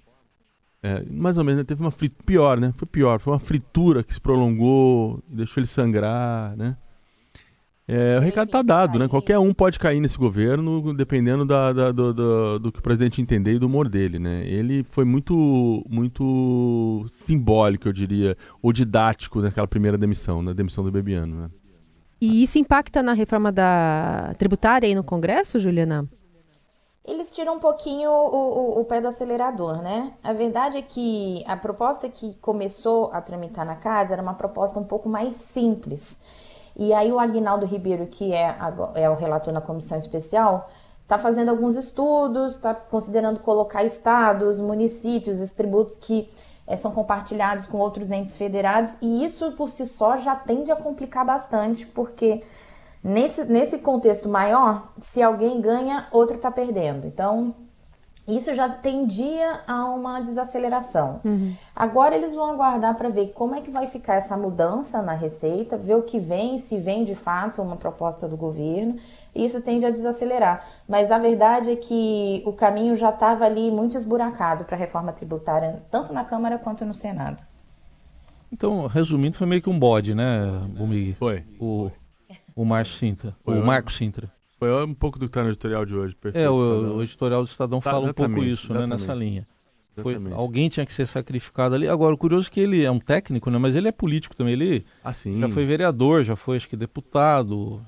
É, 0.81 1.01
mais 1.09 1.37
ou 1.37 1.45
menos, 1.45 1.59
né, 1.59 1.63
teve 1.63 1.81
uma 1.81 1.91
fritura, 1.91 2.23
pior, 2.25 2.59
né? 2.59 2.73
Foi 2.75 2.85
pior, 2.85 3.17
foi 3.17 3.31
uma 3.31 3.39
fritura 3.39 4.03
que 4.03 4.13
se 4.13 4.19
prolongou, 4.19 5.23
deixou 5.29 5.61
ele 5.61 5.67
sangrar, 5.67 6.57
né? 6.57 6.75
É, 7.85 8.18
o 8.18 8.21
recado 8.21 8.47
está 8.47 8.62
dado, 8.62 8.97
né? 8.97 9.09
Qualquer 9.09 9.38
um 9.38 9.53
pode 9.53 9.77
cair 9.77 10.00
nesse 10.00 10.18
governo, 10.18 10.94
dependendo 10.94 11.45
da, 11.45 11.74
da, 11.74 11.91
do, 11.91 12.13
do, 12.13 12.59
do, 12.59 12.71
que 12.71 12.80
o 12.80 12.81
presidente 12.81 13.21
entender 13.21 13.56
e 13.56 13.59
do 13.59 13.65
humor 13.65 13.89
dele, 13.89 14.19
né? 14.19 14.41
Ele 14.45 14.83
foi 14.83 15.03
muito, 15.03 15.83
muito 15.89 17.06
simbólico, 17.09 17.89
eu 17.89 17.94
diria, 17.94 18.38
ou 18.62 18.71
didático 18.71 19.41
naquela 19.41 19.68
primeira 19.68 19.97
demissão, 19.97 20.41
na 20.41 20.53
demissão 20.53 20.81
do 20.83 20.91
Bebiano, 20.91 21.35
né? 21.35 21.50
E 22.21 22.41
isso 22.41 22.57
impacta 22.57 23.03
na 23.03 23.12
reforma 23.12 23.51
da 23.51 24.33
tributária 24.38 24.88
aí 24.88 24.95
no 24.95 25.03
Congresso, 25.03 25.59
Juliana? 25.59 26.06
Eles 27.06 27.33
tiram 27.33 27.56
um 27.56 27.59
pouquinho 27.59 28.09
o, 28.09 28.77
o, 28.77 28.79
o, 28.79 28.86
pé 28.86 29.01
do 29.01 29.10
acelerador, 29.10 29.81
né? 29.81 30.13
A 30.24 30.31
verdade 30.31 30.77
é 30.77 30.81
que 30.81 31.43
a 31.46 31.57
proposta 31.57 32.07
que 32.07 32.34
começou 32.36 33.12
a 33.12 33.19
tramitar 33.19 33.65
na 33.65 33.75
casa 33.75 34.13
era 34.13 34.22
uma 34.22 34.36
proposta 34.36 34.79
um 34.79 34.86
pouco 34.86 35.10
mais 35.10 35.36
simples. 35.36 36.17
E 36.75 36.94
aí 36.94 37.12
o 37.12 37.20
Aguinaldo 37.20 37.65
Ribeiro, 37.65 38.08
que 38.08 38.34
é, 38.34 38.56
é 38.96 39.10
o 39.10 39.15
relator 39.15 39.53
na 39.53 39.62
comissão 39.62 39.98
especial, 39.98 40.70
está 41.03 41.18
fazendo 41.18 41.50
alguns 41.50 41.75
estudos, 41.75 42.53
está 42.53 42.74
considerando 42.74 43.39
colocar 43.39 43.84
estados, 43.84 44.60
municípios, 44.60 45.39
esses 45.39 45.56
tributos 45.56 45.98
que 45.98 46.30
é, 46.65 46.75
são 46.77 46.92
compartilhados 46.92 47.65
com 47.65 47.77
outros 47.77 48.10
entes 48.10 48.36
federados, 48.36 48.96
e 49.01 49.24
isso 49.24 49.51
por 49.51 49.70
si 49.70 49.86
só 49.86 50.18
já 50.18 50.36
tende 50.36 50.72
a 50.72 50.75
complicar 50.75 51.25
bastante, 51.25 51.86
porque 51.86 52.42
nesse, 53.03 53.44
nesse 53.46 53.77
contexto 53.77 54.30
maior, 54.30 54.92
se 54.98 55.22
alguém 55.22 55.62
ganha, 55.62 56.08
outro 56.12 56.38
está 56.38 56.50
perdendo. 56.50 57.06
Então, 57.06 57.53
isso 58.27 58.56
já 58.56 58.70
tendia 58.70 59.62
a 59.68 59.84
uma 59.89 60.22
desaceleração. 60.22 61.20
Uhum. 61.25 61.53
Agora 61.75 62.15
eles 62.15 62.34
vão 62.34 62.51
aguardar 62.51 62.96
para 62.96 63.10
ver 63.10 63.34
como 63.34 63.56
é 63.56 63.62
que 63.62 63.70
vai 63.70 63.88
ficar 63.88 64.15
essa 64.15 64.38
mudança 64.38 65.01
na 65.01 65.13
receita, 65.13 65.77
ver 65.77 65.96
o 65.96 66.03
que 66.03 66.20
vem, 66.20 66.58
se 66.58 66.77
vem 66.77 67.03
de 67.03 67.15
fato 67.15 67.62
uma 67.62 67.75
proposta 67.75 68.27
do 68.27 68.38
governo. 68.38 68.98
E 69.36 69.44
isso 69.44 69.62
tende 69.62 69.86
a 69.86 69.92
desacelerar. 69.92 70.65
Mas 70.88 71.12
a 71.12 71.18
verdade 71.18 71.72
é 71.72 71.75
que 71.75 72.42
o 72.46 72.53
caminho 72.53 72.96
já 72.96 73.10
estava 73.10 73.46
ali 73.46 73.70
muito 73.72 73.98
esburacado 73.98 74.63
para 74.63 74.75
a 74.75 74.80
reforma 74.80 75.12
tributária, 75.12 75.82
tanto 75.92 76.13
na 76.13 76.24
Câmara 76.24 76.58
quanto 76.58 76.86
no 76.86 76.94
Senado. 76.94 77.44
Então, 78.51 78.86
resumindo, 78.86 79.36
foi 79.36 79.48
meio 79.48 79.62
que 79.62 79.70
um 79.70 79.80
bode, 79.80 80.13
né, 80.13 80.46
Bumig? 80.77 81.13
Foi. 81.13 81.44
O, 81.60 81.89
o 82.56 82.63
Márcio 82.63 82.96
Sintra. 82.96 83.36
Foi 83.44 83.60
o 83.60 83.65
Marco 83.65 83.92
Sintra. 83.92 84.32
Foi 84.63 84.86
um 84.86 84.93
pouco 84.93 85.20
do 85.20 85.25
que 85.25 85.29
está 85.29 85.43
no 85.43 85.50
editorial 85.50 85.86
de 85.86 85.93
hoje. 85.93 86.15
Perfeito, 86.15 86.46
é, 86.46 86.50
o, 86.50 86.96
o, 86.96 87.03
editorial 87.03 87.43
do 87.43 87.48
Estadão 87.48 87.82
tá, 87.82 87.91
fala 87.91 88.10
um 88.10 88.13
pouco 88.13 88.41
isso, 88.43 88.74
né, 88.74 88.88
nessa 88.88 89.13
linha. 89.13 89.46
Foi, 89.98 90.17
alguém 90.32 90.70
tinha 90.70 90.86
que 90.86 90.93
ser 90.93 91.05
sacrificado 91.05 91.75
ali. 91.75 91.88
Agora, 91.88 92.15
o 92.15 92.17
curioso 92.17 92.48
é 92.48 92.51
que 92.51 92.60
ele 92.60 92.84
é 92.84 92.89
um 92.89 92.98
técnico, 92.98 93.51
né? 93.51 93.60
Mas 93.60 93.75
ele 93.75 93.89
é 93.89 93.91
político 93.91 94.36
também. 94.36 94.53
Ele 94.53 94.86
ah, 95.03 95.12
já 95.12 95.50
foi 95.50 95.65
vereador, 95.65 96.24
já 96.24 96.36
foi, 96.36 96.58
acho 96.58 96.67
que, 96.67 96.75
deputado, 96.75 97.86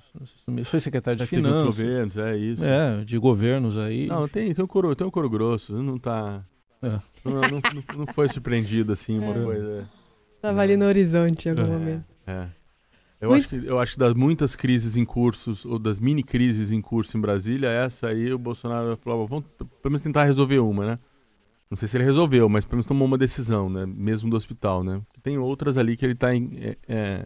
foi 0.66 0.80
secretário 0.80 1.18
de 1.18 1.26
finanças. 1.26 1.64
governos, 1.64 2.18
é 2.18 2.38
isso. 2.38 2.64
É, 2.64 3.04
de 3.04 3.18
governos 3.18 3.76
aí. 3.78 4.06
Não, 4.06 4.28
tem, 4.28 4.54
tem, 4.54 4.64
um, 4.64 4.68
coro, 4.68 4.94
tem 4.96 5.08
um 5.08 5.12
coro 5.12 5.30
grosso, 5.30 5.82
não 5.82 5.98
tá... 5.98 6.44
É. 6.84 7.00
Não, 7.24 7.34
não, 7.34 7.42
não, 7.42 7.98
não, 8.06 8.14
foi 8.14 8.30
surpreendido, 8.30 8.94
assim, 8.94 9.18
uma 9.18 9.34
é. 9.34 9.44
coisa... 9.44 9.90
Tava 10.42 10.62
ali 10.62 10.78
no 10.78 10.86
horizonte 10.86 11.48
em 11.48 11.52
algum 11.52 11.64
é, 11.64 11.68
momento. 11.68 12.06
É. 12.28 12.48
Eu 13.20 13.34
acho, 13.34 13.48
que, 13.48 13.56
eu 13.56 13.80
acho 13.80 13.94
que 13.94 14.00
das 14.00 14.14
muitas 14.14 14.56
crises 14.56 14.98
em 14.98 15.06
cursos, 15.06 15.66
ou 15.66 15.80
das 15.80 16.00
mini 16.00 16.22
crises 16.22 16.72
em 16.72 16.82
curso 16.82 17.18
em 17.18 17.22
Brasília, 17.22 17.70
essa 17.70 18.10
aí 18.10 18.32
o 18.34 18.38
Bolsonaro 18.38 18.98
falou, 18.98 19.26
vamos 19.28 19.46
pelo 19.58 19.70
menos 19.86 20.02
tentar 20.02 20.26
resolver 20.26 20.60
uma, 20.60 20.86
né? 20.86 21.00
Não 21.70 21.78
sei 21.78 21.88
se 21.88 21.98
ele 21.98 22.04
resolveu, 22.04 22.48
mas 22.48 22.64
pelo 22.66 22.78
menos 22.78 22.86
tomou 22.86 23.08
uma 23.08 23.18
decisão, 23.18 23.70
né? 23.70 23.86
Mesmo 23.86 24.30
do 24.30 24.36
hospital, 24.36 24.84
né? 24.84 25.02
Tem 25.24 25.38
outras 25.38 25.78
ali 25.78 25.98
que 25.98 26.06
ele 26.06 26.14
está 26.14 26.36
é, 26.36 26.78
é, 26.88 27.26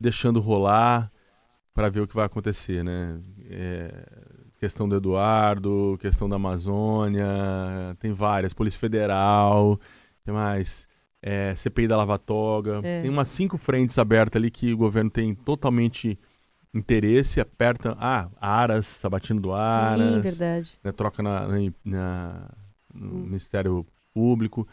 deixando 0.00 0.40
rolar 0.40 1.10
para 1.74 1.88
ver 1.88 2.00
o 2.00 2.06
que 2.06 2.14
vai 2.14 2.26
acontecer, 2.26 2.84
né? 2.84 3.20
É, 3.50 3.92
questão 4.58 4.88
do 4.88 4.96
Eduardo, 4.96 5.96
questão 6.00 6.28
da 6.28 6.36
Amazônia, 6.36 7.26
tem 7.98 8.12
várias, 8.12 8.52
Polícia 8.52 8.78
Federal, 8.78 9.78
tem 10.24 10.34
mais 10.34 10.87
é, 11.22 11.54
CPI 11.56 11.88
da 11.88 11.96
Lava 11.96 12.18
Toga, 12.18 12.80
é. 12.82 13.00
tem 13.00 13.10
umas 13.10 13.28
cinco 13.28 13.58
frentes 13.58 13.98
abertas 13.98 14.40
ali 14.40 14.50
que 14.50 14.72
o 14.72 14.76
governo 14.76 15.10
tem 15.10 15.34
totalmente 15.34 16.18
interesse, 16.74 17.40
aperta, 17.40 17.96
ah, 17.98 18.28
Aras, 18.40 18.86
Sabatino 18.86 19.40
do 19.40 19.52
Aras, 19.52 20.14
Sim, 20.14 20.20
verdade. 20.20 20.78
Né, 20.84 20.92
troca 20.92 21.22
na, 21.22 21.48
na, 21.48 21.72
na 21.84 22.50
no 22.94 23.16
hum. 23.16 23.22
Ministério 23.24 23.86
Público, 24.12 24.66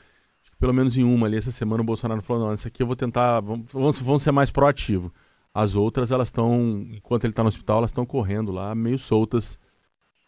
pelo 0.60 0.74
menos 0.74 0.98
em 0.98 1.04
uma 1.04 1.28
ali, 1.28 1.38
essa 1.38 1.52
semana 1.52 1.82
o 1.82 1.86
Bolsonaro 1.86 2.22
falou, 2.22 2.48
não, 2.48 2.54
essa 2.54 2.68
aqui 2.68 2.82
eu 2.82 2.88
vou 2.88 2.96
tentar, 2.96 3.40
vamos, 3.42 4.00
vamos 4.00 4.24
ser 4.24 4.32
mais 4.32 4.52
proativo. 4.52 5.14
As 5.54 5.75
outras, 5.75 6.12
elas 6.12 6.28
estão, 6.28 6.86
enquanto 6.92 7.24
ele 7.24 7.32
está 7.32 7.44
no 7.44 7.50
hospital, 7.50 7.78
elas 7.80 7.92
estão 7.92 8.06
correndo 8.06 8.52
lá, 8.52 8.74
meio 8.75 9.00
soltas, 9.00 9.58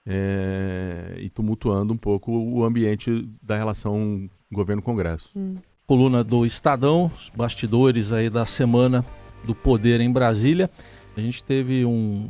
é, 0.05 1.15
e 1.19 1.29
tumultuando 1.29 1.93
um 1.93 1.97
pouco 1.97 2.31
o 2.31 2.63
ambiente 2.63 3.29
da 3.41 3.57
relação 3.57 4.29
governo-congresso. 4.51 5.31
Hum. 5.35 5.57
Coluna 5.87 6.21
do 6.21 6.45
Estadão, 6.45 7.09
os 7.15 7.31
bastidores 7.33 8.11
aí 8.11 8.29
da 8.29 8.45
semana 8.45 9.05
do 9.45 9.55
poder 9.55 10.01
em 10.01 10.11
Brasília. 10.11 10.69
A 11.15 11.21
gente 11.21 11.41
teve 11.41 11.85
um 11.85 12.29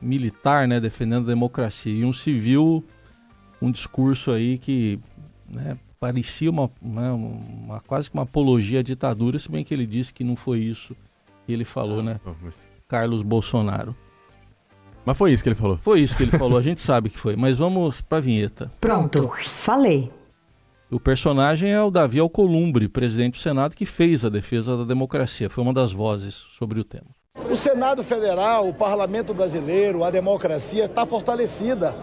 militar 0.00 0.68
né, 0.68 0.78
defendendo 0.78 1.24
a 1.24 1.28
democracia 1.28 1.90
e 1.90 2.04
um 2.04 2.12
civil, 2.12 2.84
um 3.60 3.70
discurso 3.70 4.30
aí 4.30 4.58
que 4.58 5.00
né, 5.48 5.78
parecia 5.98 6.50
uma, 6.50 6.70
uma, 6.78 7.12
uma, 7.14 7.80
quase 7.80 8.10
que 8.10 8.14
uma 8.14 8.24
apologia 8.24 8.80
à 8.80 8.82
ditadura, 8.82 9.38
se 9.38 9.50
bem 9.50 9.64
que 9.64 9.72
ele 9.72 9.86
disse 9.86 10.12
que 10.12 10.22
não 10.22 10.36
foi 10.36 10.58
isso 10.58 10.94
que 11.46 11.52
ele 11.54 11.64
falou, 11.64 12.02
né? 12.02 12.20
Carlos 12.86 13.22
Bolsonaro. 13.22 13.96
Mas 15.06 15.16
foi 15.16 15.32
isso 15.32 15.42
que 15.42 15.48
ele 15.48 15.56
falou. 15.56 15.78
Foi 15.78 16.00
isso 16.00 16.14
que 16.14 16.22
ele 16.22 16.32
falou, 16.32 16.58
a 16.58 16.62
gente 16.62 16.82
sabe 16.82 17.08
que 17.08 17.18
foi. 17.18 17.34
Mas 17.34 17.56
vamos 17.56 18.02
para 18.02 18.18
a 18.18 18.20
vinheta. 18.20 18.70
Pronto, 18.78 19.32
falei. 19.46 20.12
O 20.92 20.98
personagem 20.98 21.72
é 21.72 21.80
o 21.80 21.88
Davi 21.88 22.18
Alcolumbre, 22.18 22.88
presidente 22.88 23.34
do 23.34 23.38
Senado, 23.38 23.76
que 23.76 23.86
fez 23.86 24.24
a 24.24 24.28
defesa 24.28 24.76
da 24.76 24.82
democracia. 24.82 25.48
Foi 25.48 25.62
uma 25.62 25.72
das 25.72 25.92
vozes 25.92 26.34
sobre 26.58 26.80
o 26.80 26.84
tema. 26.84 27.06
O 27.48 27.54
Senado 27.54 28.02
Federal, 28.02 28.68
o 28.68 28.74
Parlamento 28.74 29.32
Brasileiro, 29.32 30.02
a 30.02 30.10
democracia 30.10 30.86
está 30.86 31.06
fortalecida. 31.06 31.94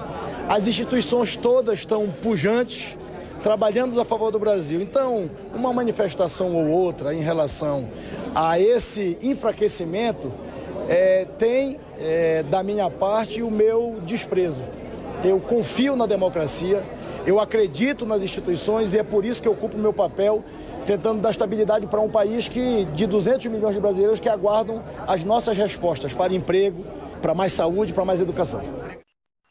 As 0.47 0.67
instituições 0.67 1.35
todas 1.35 1.79
estão 1.79 2.09
pujantes, 2.23 2.95
trabalhando 3.43 3.99
a 3.99 4.05
favor 4.05 4.31
do 4.31 4.39
Brasil. 4.39 4.81
Então, 4.81 5.29
uma 5.53 5.73
manifestação 5.73 6.55
ou 6.55 6.69
outra 6.69 7.13
em 7.13 7.19
relação 7.19 7.89
a 8.33 8.57
esse 8.57 9.17
enfraquecimento 9.21 10.31
é, 10.87 11.27
tem 11.37 11.77
é, 11.99 12.41
da 12.43 12.63
minha 12.63 12.89
parte 12.89 13.43
o 13.43 13.51
meu 13.51 13.99
desprezo. 14.05 14.63
Eu 15.25 15.41
confio 15.41 15.97
na 15.97 16.05
democracia, 16.05 16.85
eu 17.27 17.41
acredito 17.41 18.05
nas 18.05 18.21
instituições 18.21 18.93
e 18.93 18.97
é 18.97 19.03
por 19.03 19.25
isso 19.25 19.41
que 19.41 19.49
eu 19.49 19.51
ocupo 19.51 19.75
o 19.75 19.79
meu 19.79 19.91
papel 19.91 20.45
tentando 20.85 21.19
dar 21.19 21.29
estabilidade 21.29 21.85
para 21.85 21.99
um 21.99 22.09
país 22.09 22.47
que 22.47 22.85
de 22.85 23.05
200 23.05 23.47
milhões 23.47 23.75
de 23.75 23.81
brasileiros 23.81 24.17
que 24.17 24.29
aguardam 24.29 24.81
as 25.05 25.25
nossas 25.25 25.57
respostas 25.57 26.13
para 26.13 26.33
emprego, 26.33 26.85
para 27.21 27.33
mais 27.33 27.51
saúde, 27.51 27.91
para 27.91 28.05
mais 28.05 28.21
educação. 28.21 28.61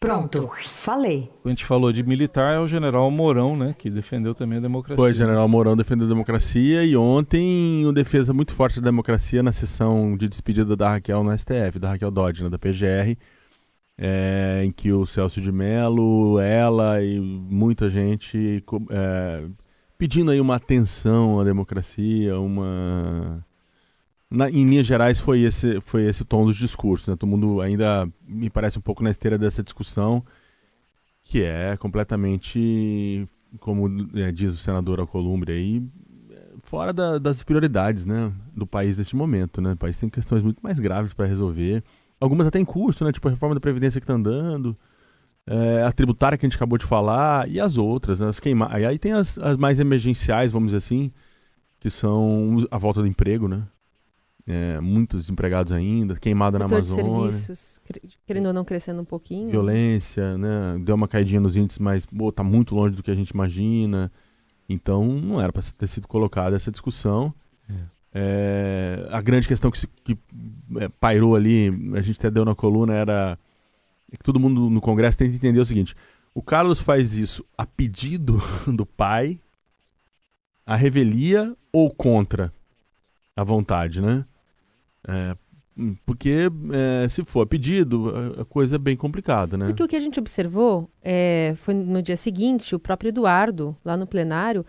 Pronto, 0.00 0.50
falei. 0.64 1.30
A 1.44 1.48
gente 1.50 1.66
falou 1.66 1.92
de 1.92 2.02
militar, 2.02 2.54
é 2.54 2.58
o 2.58 2.66
general 2.66 3.10
Mourão, 3.10 3.54
né, 3.54 3.74
que 3.76 3.90
defendeu 3.90 4.34
também 4.34 4.56
a 4.56 4.60
democracia. 4.62 4.96
Foi, 4.96 5.10
o 5.10 5.14
general 5.14 5.46
Mourão 5.46 5.76
defendeu 5.76 6.06
a 6.06 6.08
democracia 6.08 6.82
e 6.82 6.96
ontem 6.96 7.84
uma 7.84 7.92
defesa 7.92 8.32
muito 8.32 8.54
forte 8.54 8.80
da 8.80 8.86
democracia 8.86 9.42
na 9.42 9.52
sessão 9.52 10.16
de 10.16 10.28
despedida 10.28 10.74
da 10.76 10.90
Raquel 10.90 11.22
no 11.22 11.38
STF, 11.38 11.78
da 11.78 11.90
Raquel 11.90 12.10
Dodge, 12.10 12.42
né, 12.42 12.48
da 12.48 12.58
PGR, 12.58 13.18
é, 13.98 14.62
em 14.64 14.70
que 14.70 14.92
o 14.92 15.06
Celso 15.06 15.40
de 15.40 15.50
Mello, 15.50 16.38
ela 16.38 17.02
e 17.02 17.18
muita 17.18 17.88
gente 17.88 18.62
é, 18.90 19.44
pedindo 19.96 20.30
aí 20.30 20.40
uma 20.40 20.56
atenção 20.56 21.40
à 21.40 21.44
democracia, 21.44 22.38
uma 22.38 23.44
na, 24.30 24.50
em 24.50 24.64
linhas 24.66 24.86
gerais 24.86 25.18
foi 25.18 25.42
esse 25.42 25.80
foi 25.80 26.04
esse 26.06 26.24
tom 26.24 26.44
dos 26.44 26.56
discursos, 26.56 27.08
né? 27.08 27.16
Todo 27.16 27.28
mundo 27.28 27.60
ainda 27.60 28.08
me 28.26 28.50
parece 28.50 28.78
um 28.78 28.82
pouco 28.82 29.02
na 29.02 29.10
esteira 29.10 29.38
dessa 29.38 29.62
discussão 29.62 30.24
que 31.24 31.42
é 31.42 31.76
completamente 31.76 33.28
como 33.60 33.88
é, 34.14 34.30
diz 34.32 34.52
o 34.52 34.56
senador 34.56 35.00
Alcolumbre 35.00 35.52
aí 35.52 35.82
fora 36.66 36.92
da, 36.92 37.18
das 37.18 37.42
prioridades, 37.42 38.04
né, 38.04 38.32
do 38.54 38.66
país 38.66 38.98
neste 38.98 39.16
momento, 39.16 39.60
né? 39.60 39.72
O 39.72 39.76
país 39.76 39.98
tem 39.98 40.08
questões 40.08 40.42
muito 40.42 40.60
mais 40.60 40.78
graves 40.78 41.14
para 41.14 41.26
resolver, 41.26 41.82
algumas 42.20 42.46
até 42.46 42.58
em 42.58 42.64
curso, 42.64 43.04
né? 43.04 43.12
Tipo 43.12 43.28
a 43.28 43.30
reforma 43.30 43.54
da 43.54 43.60
previdência 43.60 44.00
que 44.00 44.04
está 44.04 44.14
andando, 44.14 44.76
é, 45.46 45.82
a 45.82 45.92
tributária 45.92 46.36
que 46.36 46.44
a 46.44 46.48
gente 46.48 46.56
acabou 46.56 46.78
de 46.78 46.84
falar 46.84 47.48
e 47.48 47.60
as 47.60 47.76
outras, 47.76 48.20
né? 48.20 48.28
As 48.28 48.40
queima... 48.40 48.68
Aí 48.70 48.98
tem 48.98 49.12
as, 49.12 49.38
as 49.38 49.56
mais 49.56 49.80
emergenciais, 49.80 50.52
vamos 50.52 50.68
dizer 50.68 50.78
assim, 50.78 51.12
que 51.80 51.90
são 51.90 52.58
a 52.70 52.78
volta 52.78 53.00
do 53.00 53.06
emprego, 53.06 53.48
né? 53.48 53.64
é, 54.46 54.80
muitos 54.80 55.22
desempregados 55.22 55.72
ainda, 55.72 56.14
queimada 56.14 56.56
Setor 56.56 56.70
na 56.70 56.76
Amazônia. 56.76 57.28
De 57.28 57.34
serviços, 57.34 57.80
querendo 58.24 58.46
ou 58.46 58.52
não, 58.52 58.64
crescendo 58.64 59.02
um 59.02 59.04
pouquinho. 59.04 59.50
Violência, 59.50 60.38
né? 60.38 60.78
Deu 60.84 60.94
uma 60.94 61.08
caidinha 61.08 61.40
nos 61.40 61.56
índices, 61.56 61.80
mas 61.80 62.06
está 62.28 62.44
muito 62.44 62.74
longe 62.74 62.94
do 62.94 63.02
que 63.02 63.10
a 63.10 63.14
gente 63.14 63.30
imagina. 63.30 64.10
Então, 64.68 65.04
não 65.04 65.40
era 65.40 65.52
para 65.52 65.62
ter 65.76 65.88
sido 65.88 66.06
colocada 66.06 66.54
essa 66.54 66.70
discussão. 66.70 67.34
É. 68.18 69.06
A 69.10 69.20
grande 69.20 69.46
questão 69.46 69.70
que, 69.70 69.78
se, 69.78 69.86
que 70.02 70.16
é, 70.78 70.88
pairou 70.88 71.36
ali, 71.36 71.68
a 71.94 72.00
gente 72.00 72.18
até 72.18 72.30
deu 72.30 72.46
na 72.46 72.54
coluna, 72.54 72.94
era 72.94 73.38
que 74.10 74.24
todo 74.24 74.40
mundo 74.40 74.70
no 74.70 74.80
Congresso 74.80 75.18
tem 75.18 75.28
que 75.28 75.36
entender 75.36 75.60
o 75.60 75.66
seguinte: 75.66 75.94
o 76.34 76.40
Carlos 76.40 76.80
faz 76.80 77.14
isso 77.14 77.44
a 77.58 77.66
pedido 77.66 78.42
do 78.66 78.86
pai, 78.86 79.38
a 80.64 80.74
revelia 80.74 81.54
ou 81.70 81.90
contra 81.90 82.50
a 83.36 83.44
vontade, 83.44 84.00
né? 84.00 84.24
É, 85.06 85.36
porque 86.06 86.50
é, 86.72 87.06
se 87.10 87.22
for 87.22 87.46
pedido, 87.46 88.10
a 88.40 88.46
coisa 88.46 88.76
é 88.76 88.78
bem 88.78 88.96
complicada, 88.96 89.58
né? 89.58 89.66
Porque 89.66 89.82
o 89.82 89.88
que 89.88 89.96
a 89.96 90.00
gente 90.00 90.18
observou 90.18 90.88
é, 91.02 91.52
foi 91.58 91.74
no 91.74 92.00
dia 92.00 92.16
seguinte, 92.16 92.74
o 92.74 92.78
próprio 92.78 93.10
Eduardo, 93.10 93.76
lá 93.84 93.94
no 93.94 94.06
plenário, 94.06 94.64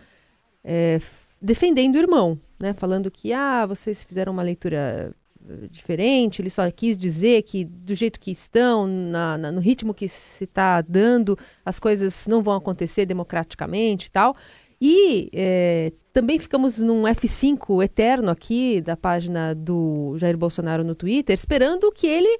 defendendo 1.40 1.94
o 1.94 1.98
irmão, 1.98 2.38
né? 2.58 2.72
Falando 2.74 3.10
que, 3.10 3.32
ah, 3.32 3.66
vocês 3.66 4.02
fizeram 4.02 4.32
uma 4.32 4.42
leitura 4.42 5.14
eh, 5.48 5.68
diferente, 5.70 6.42
ele 6.42 6.50
só 6.50 6.68
quis 6.70 6.96
dizer 6.96 7.42
que 7.42 7.64
do 7.64 7.94
jeito 7.94 8.18
que 8.18 8.30
estão, 8.30 8.86
na, 8.86 9.38
na, 9.38 9.52
no 9.52 9.60
ritmo 9.60 9.94
que 9.94 10.08
se 10.08 10.44
está 10.44 10.80
dando, 10.80 11.38
as 11.64 11.78
coisas 11.78 12.26
não 12.26 12.42
vão 12.42 12.54
acontecer 12.54 13.06
democraticamente 13.06 14.08
e 14.08 14.10
tal. 14.10 14.36
E 14.80 15.28
é, 15.34 15.92
também 16.12 16.38
ficamos 16.38 16.78
num 16.78 17.02
F5 17.02 17.82
eterno 17.82 18.30
aqui 18.30 18.80
da 18.80 18.96
página 18.96 19.54
do 19.54 20.16
Jair 20.18 20.36
Bolsonaro 20.36 20.84
no 20.84 20.94
Twitter, 20.94 21.34
esperando 21.34 21.90
que 21.90 22.06
ele, 22.06 22.38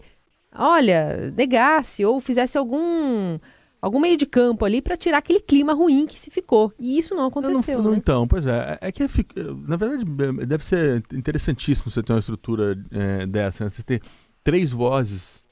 olha, 0.55 1.33
negasse 1.37 2.05
ou 2.05 2.21
fizesse 2.21 2.57
algum 2.57 3.39
algum 3.81 4.01
meio 4.01 4.17
de 4.17 4.27
campo 4.27 4.65
ali 4.65 4.83
para 4.83 4.97
tirar 4.97 5.19
aquele 5.19 5.41
clima 5.41 5.73
ruim 5.73 6.07
que 6.07 6.19
se 6.19 6.31
ficou. 6.31 6.73
E 6.79 6.99
isso 6.99 7.15
não 7.15 7.27
aconteceu. 7.27 7.83
Não, 7.83 7.93
né? 7.93 7.97
Então, 7.97 8.27
pois 8.27 8.47
é. 8.47 8.79
É 8.81 8.93
que, 8.93 9.05
na 9.67 9.77
verdade, 9.77 10.05
deve 10.47 10.65
ser 10.65 11.05
interessantíssimo 11.13 11.91
você 11.91 12.03
ter 12.03 12.13
uma 12.13 12.19
estrutura 12.19 12.79
é, 12.91 13.27
dessa, 13.27 13.65
né? 13.65 13.71
Você 13.71 13.83
ter 13.83 14.03
três 14.43 14.73
vozes 14.73 15.47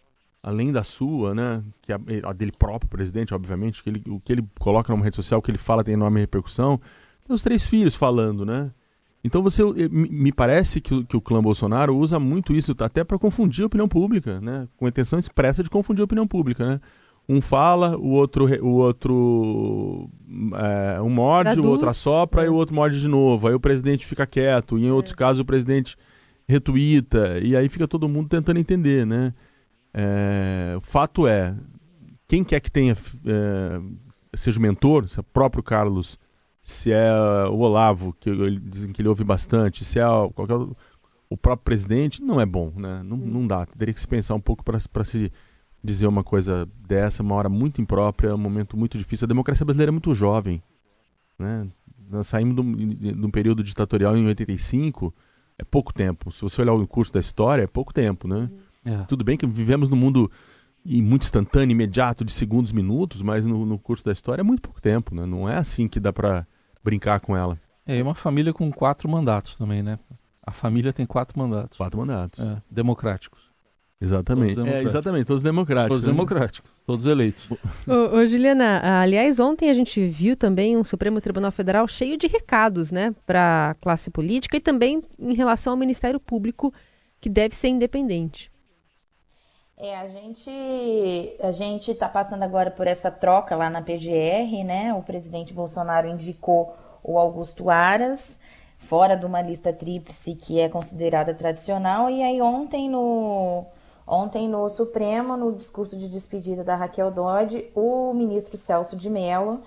além 0.46 0.70
da 0.70 0.84
sua, 0.84 1.34
né, 1.34 1.60
que 1.82 1.92
a, 1.92 1.98
a, 2.22 2.32
dele 2.32 2.52
próprio 2.56 2.88
presidente, 2.88 3.34
obviamente, 3.34 3.82
que 3.82 3.90
ele, 3.90 4.02
o 4.06 4.20
que 4.20 4.32
ele 4.32 4.48
coloca 4.60 4.92
numa 4.92 5.04
rede 5.04 5.16
social, 5.16 5.40
o 5.40 5.42
que 5.42 5.50
ele 5.50 5.58
fala 5.58 5.82
tem 5.82 5.94
enorme 5.94 6.20
repercussão, 6.20 6.80
tem 7.26 7.34
os 7.34 7.42
três 7.42 7.64
filhos 7.64 7.96
falando, 7.96 8.46
né? 8.46 8.70
Então 9.24 9.42
você 9.42 9.60
me 9.90 10.30
parece 10.30 10.80
que, 10.80 11.04
que 11.04 11.16
o 11.16 11.20
clã 11.20 11.42
Bolsonaro 11.42 11.96
usa 11.96 12.20
muito 12.20 12.54
isso 12.54 12.76
até 12.78 13.02
para 13.02 13.18
confundir 13.18 13.64
a 13.64 13.66
opinião 13.66 13.88
pública, 13.88 14.40
né? 14.40 14.68
Com 14.76 14.86
a 14.86 14.88
intenção 14.88 15.18
expressa 15.18 15.64
de 15.64 15.70
confundir 15.70 16.02
a 16.02 16.04
opinião 16.04 16.28
pública, 16.28 16.64
né? 16.64 16.80
Um 17.28 17.40
fala, 17.40 17.96
o 17.96 18.10
outro 18.10 18.46
o 18.62 18.74
outro 18.74 20.08
é, 20.54 21.00
um 21.00 21.10
morde, 21.10 21.52
Traduz, 21.52 21.66
o 21.66 21.70
outro 21.70 21.88
assopra 21.88 22.42
é. 22.42 22.46
e 22.46 22.48
o 22.48 22.54
outro 22.54 22.74
morde 22.74 23.00
de 23.00 23.08
novo. 23.08 23.48
Aí 23.48 23.54
o 23.54 23.60
presidente 23.60 24.06
fica 24.06 24.26
quieto, 24.26 24.78
em 24.78 24.90
outros 24.90 25.12
é. 25.12 25.16
casos 25.16 25.40
o 25.40 25.44
presidente 25.44 25.96
retuita 26.48 27.40
e 27.40 27.56
aí 27.56 27.68
fica 27.68 27.88
todo 27.88 28.08
mundo 28.08 28.28
tentando 28.28 28.60
entender, 28.60 29.04
né? 29.04 29.34
É, 29.92 30.74
o 30.76 30.80
fato 30.80 31.26
é, 31.26 31.56
quem 32.28 32.44
quer 32.44 32.60
que 32.60 32.70
tenha 32.70 32.92
é, 32.92 33.80
seja 34.36 34.58
o 34.58 34.62
mentor, 34.62 35.08
se 35.08 35.18
é 35.18 35.20
o 35.20 35.24
próprio 35.24 35.62
Carlos, 35.62 36.18
se 36.62 36.92
é 36.92 37.10
o 37.48 37.58
Olavo, 37.58 38.12
que 38.20 38.28
ele, 38.28 38.60
dizem 38.60 38.92
que 38.92 39.00
ele 39.00 39.08
ouve 39.08 39.24
bastante, 39.24 39.84
se 39.84 39.98
é 39.98 40.04
qualquer 40.34 40.58
o 41.28 41.36
próprio 41.36 41.64
presidente, 41.64 42.22
não 42.22 42.40
é 42.40 42.46
bom, 42.46 42.72
né? 42.76 43.02
Não, 43.02 43.16
não 43.16 43.46
dá. 43.46 43.66
Teria 43.66 43.92
que 43.92 44.00
se 44.00 44.06
pensar 44.06 44.34
um 44.34 44.40
pouco 44.40 44.64
para 44.64 45.04
se 45.04 45.32
dizer 45.86 46.06
uma 46.06 46.24
coisa 46.24 46.68
dessa, 46.86 47.22
uma 47.22 47.34
hora 47.34 47.48
muito 47.48 47.80
imprópria, 47.80 48.34
um 48.34 48.38
momento 48.38 48.76
muito 48.76 48.98
difícil. 48.98 49.24
A 49.24 49.28
democracia 49.28 49.64
brasileira 49.64 49.90
é 49.90 49.92
muito 49.92 50.14
jovem, 50.14 50.62
né? 51.38 51.68
Nós 52.08 52.26
saímos 52.28 52.54
de 52.54 53.26
um 53.26 53.30
período 53.30 53.64
ditatorial 53.64 54.16
em 54.16 54.26
85, 54.26 55.12
é 55.58 55.64
pouco 55.64 55.92
tempo. 55.92 56.30
Se 56.30 56.42
você 56.42 56.60
olhar 56.62 56.74
o 56.74 56.86
curso 56.86 57.12
da 57.12 57.20
história, 57.20 57.62
é 57.62 57.66
pouco 57.66 57.92
tempo, 57.92 58.28
né? 58.28 58.50
É. 58.84 58.98
Tudo 59.04 59.24
bem 59.24 59.36
que 59.36 59.46
vivemos 59.46 59.88
num 59.88 59.96
mundo 59.96 60.30
muito 60.84 61.24
instantâneo, 61.24 61.72
imediato, 61.72 62.24
de 62.24 62.32
segundos, 62.32 62.70
minutos, 62.70 63.22
mas 63.22 63.44
no, 63.44 63.66
no 63.66 63.78
curso 63.78 64.04
da 64.04 64.12
história 64.12 64.42
é 64.42 64.44
muito 64.44 64.62
pouco 64.62 64.80
tempo, 64.80 65.14
né? 65.14 65.26
Não 65.26 65.48
é 65.48 65.56
assim 65.56 65.88
que 65.88 65.98
dá 65.98 66.12
para 66.12 66.46
brincar 66.82 67.18
com 67.20 67.36
ela. 67.36 67.58
É, 67.84 68.00
uma 68.02 68.14
família 68.14 68.52
com 68.52 68.70
quatro 68.70 69.08
mandatos 69.08 69.56
também, 69.56 69.82
né? 69.82 69.98
A 70.44 70.52
família 70.52 70.92
tem 70.92 71.04
quatro 71.04 71.36
mandatos. 71.38 71.76
Quatro 71.76 71.98
mandatos. 71.98 72.38
É, 72.38 72.62
democráticos. 72.70 73.45
Exatamente. 74.00 74.54
Todos 74.54 74.70
é, 74.70 74.82
exatamente, 74.82 75.24
todos 75.24 75.42
democráticos. 75.42 75.88
Todos 75.88 76.06
né? 76.06 76.12
democráticos, 76.12 76.70
todos 76.84 77.06
eleitos. 77.06 77.48
Ô, 77.86 78.16
ô, 78.18 78.26
Juliana, 78.26 79.00
aliás, 79.00 79.40
ontem 79.40 79.70
a 79.70 79.74
gente 79.74 80.06
viu 80.06 80.36
também 80.36 80.76
um 80.76 80.84
Supremo 80.84 81.20
Tribunal 81.20 81.50
Federal 81.50 81.88
cheio 81.88 82.18
de 82.18 82.26
recados, 82.26 82.92
né, 82.92 83.14
para 83.24 83.70
a 83.70 83.74
classe 83.74 84.10
política 84.10 84.58
e 84.58 84.60
também 84.60 85.02
em 85.18 85.34
relação 85.34 85.72
ao 85.72 85.78
Ministério 85.78 86.20
Público, 86.20 86.74
que 87.18 87.30
deve 87.30 87.54
ser 87.54 87.68
independente. 87.68 88.50
É, 89.78 89.96
a 89.96 90.08
gente 90.08 91.36
a 91.42 91.52
gente 91.52 91.90
está 91.90 92.08
passando 92.08 92.42
agora 92.42 92.70
por 92.70 92.86
essa 92.86 93.10
troca 93.10 93.54
lá 93.54 93.68
na 93.68 93.82
PGR, 93.82 94.64
né? 94.64 94.94
O 94.94 95.02
presidente 95.02 95.52
Bolsonaro 95.52 96.08
indicou 96.08 96.74
o 97.02 97.18
Augusto 97.18 97.68
Aras 97.68 98.38
fora 98.78 99.16
de 99.16 99.26
uma 99.26 99.42
lista 99.42 99.72
tríplice 99.72 100.34
que 100.34 100.60
é 100.60 100.68
considerada 100.68 101.34
tradicional 101.34 102.08
e 102.08 102.22
aí 102.22 102.40
ontem 102.40 102.88
no 102.88 103.66
ontem 104.06 104.48
no 104.48 104.68
Supremo, 104.70 105.36
no 105.36 105.52
discurso 105.52 105.96
de 105.96 106.08
despedida 106.08 106.62
da 106.62 106.76
Raquel 106.76 107.10
Dodge, 107.10 107.70
o 107.74 108.14
ministro 108.14 108.56
Celso 108.56 108.96
de 108.96 109.10
Mello, 109.10 109.62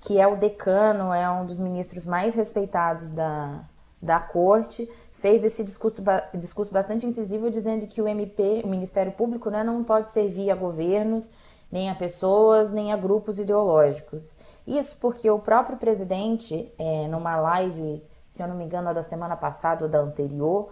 que 0.00 0.18
é 0.18 0.26
o 0.26 0.36
decano, 0.36 1.12
é 1.12 1.30
um 1.30 1.44
dos 1.44 1.58
ministros 1.58 2.06
mais 2.06 2.34
respeitados 2.34 3.10
da, 3.10 3.60
da 4.00 4.18
corte, 4.18 4.90
fez 5.12 5.44
esse 5.44 5.62
discurso, 5.62 6.02
discurso 6.34 6.72
bastante 6.72 7.06
incisivo 7.06 7.48
dizendo 7.48 7.86
que 7.86 8.02
o 8.02 8.08
MP, 8.08 8.62
o 8.64 8.68
Ministério 8.68 9.12
Público, 9.12 9.50
né, 9.50 9.62
não 9.62 9.84
pode 9.84 10.10
servir 10.10 10.50
a 10.50 10.56
governos, 10.56 11.30
nem 11.70 11.88
a 11.88 11.94
pessoas, 11.94 12.72
nem 12.72 12.92
a 12.92 12.96
grupos 12.96 13.38
ideológicos. 13.38 14.36
Isso 14.66 14.96
porque 15.00 15.30
o 15.30 15.38
próprio 15.38 15.78
presidente, 15.78 16.72
é, 16.76 17.06
numa 17.06 17.36
live, 17.36 18.02
se 18.28 18.42
eu 18.42 18.48
não 18.48 18.56
me 18.56 18.64
engano, 18.64 18.92
da 18.92 19.02
semana 19.02 19.36
passada 19.36 19.84
ou 19.84 19.90
da 19.90 20.00
anterior, 20.00 20.70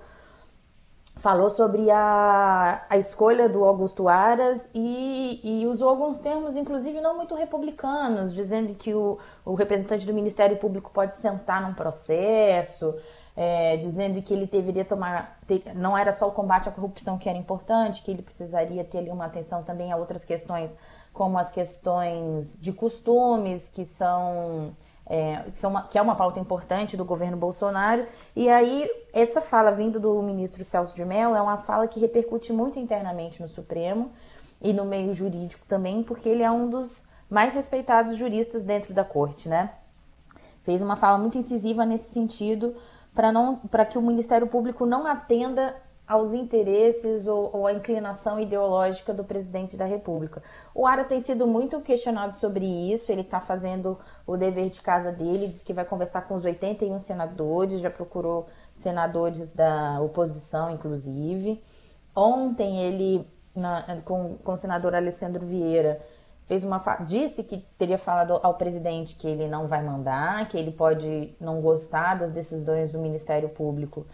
falou 1.16 1.50
sobre 1.50 1.90
a, 1.90 2.84
a 2.88 2.96
escolha 2.96 3.48
do 3.48 3.64
Augusto 3.64 4.08
Aras 4.08 4.64
e, 4.74 5.40
e, 5.42 5.66
usou 5.66 5.88
alguns 5.88 6.18
termos, 6.18 6.56
inclusive 6.56 7.00
não 7.00 7.16
muito 7.16 7.34
republicanos, 7.34 8.32
dizendo 8.32 8.74
que 8.74 8.94
o, 8.94 9.18
o 9.44 9.54
representante 9.54 10.06
do 10.06 10.14
Ministério 10.14 10.56
Público 10.56 10.90
pode 10.90 11.14
sentar 11.14 11.60
num 11.60 11.74
processo, 11.74 12.94
é, 13.36 13.76
dizendo 13.76 14.20
que 14.22 14.32
ele 14.32 14.46
deveria 14.46 14.84
tomar. 14.84 15.38
Ter, 15.46 15.74
não 15.74 15.96
era 15.96 16.12
só 16.12 16.28
o 16.28 16.32
combate 16.32 16.68
à 16.68 16.72
corrupção 16.72 17.18
que 17.18 17.28
era 17.28 17.38
importante, 17.38 18.02
que 18.02 18.10
ele 18.10 18.22
precisaria 18.22 18.84
ter 18.84 18.98
ali 18.98 19.10
uma 19.10 19.26
atenção 19.26 19.62
também 19.62 19.92
a 19.92 19.96
outras 19.96 20.24
questões, 20.24 20.74
como 21.12 21.38
as 21.38 21.50
questões 21.52 22.58
de 22.58 22.72
costumes, 22.72 23.68
que 23.68 23.84
são. 23.84 24.74
É, 25.12 25.44
uma, 25.66 25.82
que 25.82 25.98
é 25.98 26.02
uma 26.02 26.14
pauta 26.14 26.38
importante 26.38 26.96
do 26.96 27.04
governo 27.04 27.36
Bolsonaro. 27.36 28.06
E 28.36 28.48
aí, 28.48 28.88
essa 29.12 29.40
fala 29.40 29.72
vindo 29.72 29.98
do 29.98 30.22
ministro 30.22 30.62
Celso 30.62 30.94
de 30.94 31.04
Mello 31.04 31.34
é 31.34 31.42
uma 31.42 31.56
fala 31.56 31.88
que 31.88 31.98
repercute 31.98 32.52
muito 32.52 32.78
internamente 32.78 33.42
no 33.42 33.48
Supremo 33.48 34.12
e 34.62 34.72
no 34.72 34.84
meio 34.84 35.12
jurídico 35.12 35.66
também, 35.66 36.04
porque 36.04 36.28
ele 36.28 36.44
é 36.44 36.50
um 36.50 36.70
dos 36.70 37.04
mais 37.28 37.54
respeitados 37.54 38.16
juristas 38.16 38.62
dentro 38.62 38.94
da 38.94 39.02
corte, 39.02 39.48
né? 39.48 39.72
Fez 40.62 40.80
uma 40.80 40.94
fala 40.94 41.18
muito 41.18 41.36
incisiva 41.36 41.84
nesse 41.84 42.12
sentido, 42.12 42.76
para 43.12 43.84
que 43.84 43.98
o 43.98 44.02
Ministério 44.02 44.46
Público 44.46 44.86
não 44.86 45.08
atenda 45.08 45.74
aos 46.10 46.32
interesses 46.32 47.28
ou, 47.28 47.50
ou 47.52 47.68
à 47.68 47.72
inclinação 47.72 48.40
ideológica 48.40 49.14
do 49.14 49.22
presidente 49.22 49.76
da 49.76 49.84
República. 49.84 50.42
O 50.74 50.84
Aras 50.84 51.06
tem 51.06 51.20
sido 51.20 51.46
muito 51.46 51.80
questionado 51.82 52.34
sobre 52.34 52.66
isso, 52.66 53.12
ele 53.12 53.20
está 53.20 53.40
fazendo 53.40 53.96
o 54.26 54.36
dever 54.36 54.70
de 54.70 54.82
casa 54.82 55.12
dele, 55.12 55.46
diz 55.46 55.62
que 55.62 55.72
vai 55.72 55.84
conversar 55.84 56.22
com 56.22 56.34
os 56.34 56.44
81 56.44 56.98
senadores, 56.98 57.80
já 57.80 57.90
procurou 57.90 58.48
senadores 58.74 59.52
da 59.52 60.00
oposição, 60.00 60.72
inclusive. 60.72 61.62
Ontem 62.12 62.80
ele, 62.80 63.24
na, 63.54 64.00
com, 64.04 64.36
com 64.38 64.54
o 64.54 64.58
senador 64.58 64.96
Alessandro 64.96 65.46
Vieira, 65.46 66.04
fez 66.46 66.64
uma 66.64 66.82
disse 67.06 67.44
que 67.44 67.58
teria 67.78 67.98
falado 67.98 68.40
ao 68.42 68.54
presidente 68.54 69.14
que 69.14 69.28
ele 69.28 69.46
não 69.46 69.68
vai 69.68 69.80
mandar, 69.80 70.48
que 70.48 70.56
ele 70.56 70.72
pode 70.72 71.36
não 71.38 71.60
gostar 71.60 72.18
das 72.18 72.32
decisões 72.32 72.90
do 72.90 72.98
Ministério 72.98 73.48
Público, 73.48 74.04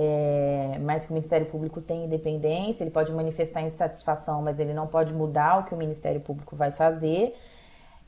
é, 0.00 0.78
mas 0.80 1.04
que 1.04 1.10
o 1.10 1.14
Ministério 1.14 1.46
Público 1.46 1.80
tem 1.80 2.04
independência, 2.04 2.84
ele 2.84 2.90
pode 2.92 3.10
manifestar 3.10 3.62
insatisfação, 3.62 4.40
mas 4.40 4.60
ele 4.60 4.72
não 4.72 4.86
pode 4.86 5.12
mudar 5.12 5.58
o 5.58 5.64
que 5.64 5.74
o 5.74 5.76
Ministério 5.76 6.20
Público 6.20 6.54
vai 6.54 6.70
fazer. 6.70 7.36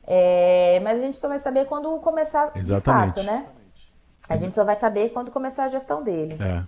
É, 0.07 0.79
mas 0.79 1.01
a 1.01 1.03
gente 1.03 1.17
só 1.17 1.27
vai 1.27 1.39
saber 1.39 1.65
quando 1.65 1.99
começar 1.99 2.49
Exatamente. 2.55 3.19
de 3.19 3.25
fato, 3.25 3.25
né? 3.25 3.45
A 4.29 4.37
gente 4.37 4.55
só 4.55 4.63
vai 4.63 4.77
saber 4.77 5.09
quando 5.09 5.31
começar 5.31 5.65
a 5.65 5.69
gestão 5.69 6.01
dele. 6.01 6.37
É. 6.39 6.63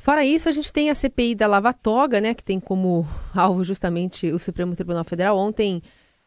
Fora 0.00 0.24
isso, 0.24 0.48
a 0.48 0.52
gente 0.52 0.72
tem 0.72 0.90
a 0.90 0.94
CPI 0.94 1.36
da 1.36 1.46
Lava 1.46 1.72
Toga, 1.72 2.20
né, 2.20 2.34
que 2.34 2.42
tem 2.42 2.58
como 2.58 3.06
alvo 3.32 3.62
justamente 3.62 4.28
o 4.32 4.40
Supremo 4.40 4.74
Tribunal 4.74 5.04
Federal. 5.04 5.38
Ontem 5.38 5.80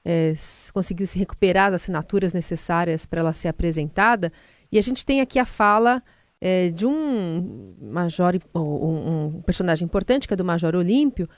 é, 0.06 0.34
conseguiu 0.74 1.06
se 1.06 1.20
recuperar 1.20 1.68
as 1.68 1.82
assinaturas 1.82 2.32
necessárias 2.32 3.06
para 3.06 3.20
ela 3.20 3.34
ser 3.34 3.50
apresentada. 3.50 4.32
E 4.72 4.80
a 4.80 4.82
gente 4.82 5.06
tem 5.06 5.20
aqui 5.20 5.38
a 5.38 5.44
fala 5.44 6.02
é, 6.42 6.70
de 6.70 6.88
um 6.88 7.76
major, 7.80 8.34
um, 8.56 9.42
personagem 9.46 9.86
importante, 9.86 10.28
que 10.28 10.34
é 10.34 10.38
do 10.38 10.44
Major 10.44 10.76
Olímpio, 10.76 11.30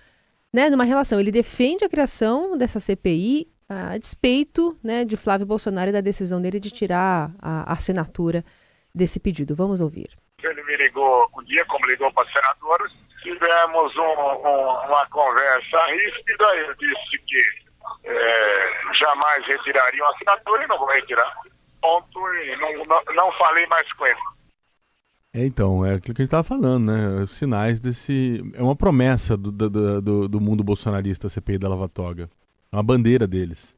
né, 0.51 0.69
numa 0.69 0.85
relação. 0.85 1.19
Ele 1.19 1.31
defende 1.31 1.83
a 1.83 1.89
criação 1.89 2.57
dessa 2.57 2.79
CPI 2.79 3.51
a 3.67 3.97
despeito 3.97 4.77
né, 4.83 5.03
de 5.03 5.17
Flávio 5.17 5.45
Bolsonaro 5.45 5.89
e 5.89 5.93
da 5.93 6.01
decisão 6.01 6.41
dele 6.41 6.59
de 6.59 6.71
tirar 6.71 7.31
a, 7.41 7.71
a 7.71 7.73
assinatura 7.73 8.43
desse 8.93 9.19
pedido. 9.19 9.55
Vamos 9.55 9.81
ouvir. 9.81 10.09
Ele 10.41 10.63
me 10.63 10.75
ligou 10.77 11.29
um 11.37 11.43
dia, 11.43 11.65
como 11.65 11.85
ligou 11.87 12.11
para 12.11 12.25
os 12.25 12.33
senadores, 12.33 12.91
tivemos 13.21 13.95
um, 13.95 14.01
um, 14.01 14.87
uma 14.87 15.05
conversa 15.07 15.85
ríspida. 15.85 16.45
Eu 16.55 16.75
disse 16.75 17.17
que 17.25 17.41
é, 18.03 18.93
jamais 18.93 19.45
retiraria 19.47 20.03
uma 20.03 20.11
assinatura 20.13 20.63
e 20.63 20.67
não 20.67 20.77
vou 20.77 20.89
retirar. 20.89 21.33
Ponto. 21.81 22.19
E 22.35 22.55
não, 22.57 22.73
não, 22.87 23.15
não 23.15 23.31
falei 23.33 23.65
mais 23.67 23.91
com 23.93 24.05
ele. 24.05 24.19
É, 25.33 25.45
então, 25.45 25.83
é 25.83 25.95
aquilo 25.95 26.13
que 26.13 26.21
a 26.21 26.23
gente 26.23 26.27
estava 26.27 26.43
falando, 26.43 26.85
né? 26.85 27.25
Sinais 27.25 27.79
desse. 27.79 28.43
É 28.53 28.61
uma 28.61 28.75
promessa 28.75 29.35
do, 29.35 29.51
do, 29.51 30.01
do, 30.01 30.27
do 30.27 30.41
mundo 30.41 30.63
bolsonarista, 30.63 31.25
a 31.25 31.29
CPI 31.29 31.57
da 31.57 31.67
Lava 31.67 31.89
Toga. 31.89 32.29
É 32.71 32.75
uma 32.75 32.83
bandeira 32.83 33.25
deles. 33.25 33.75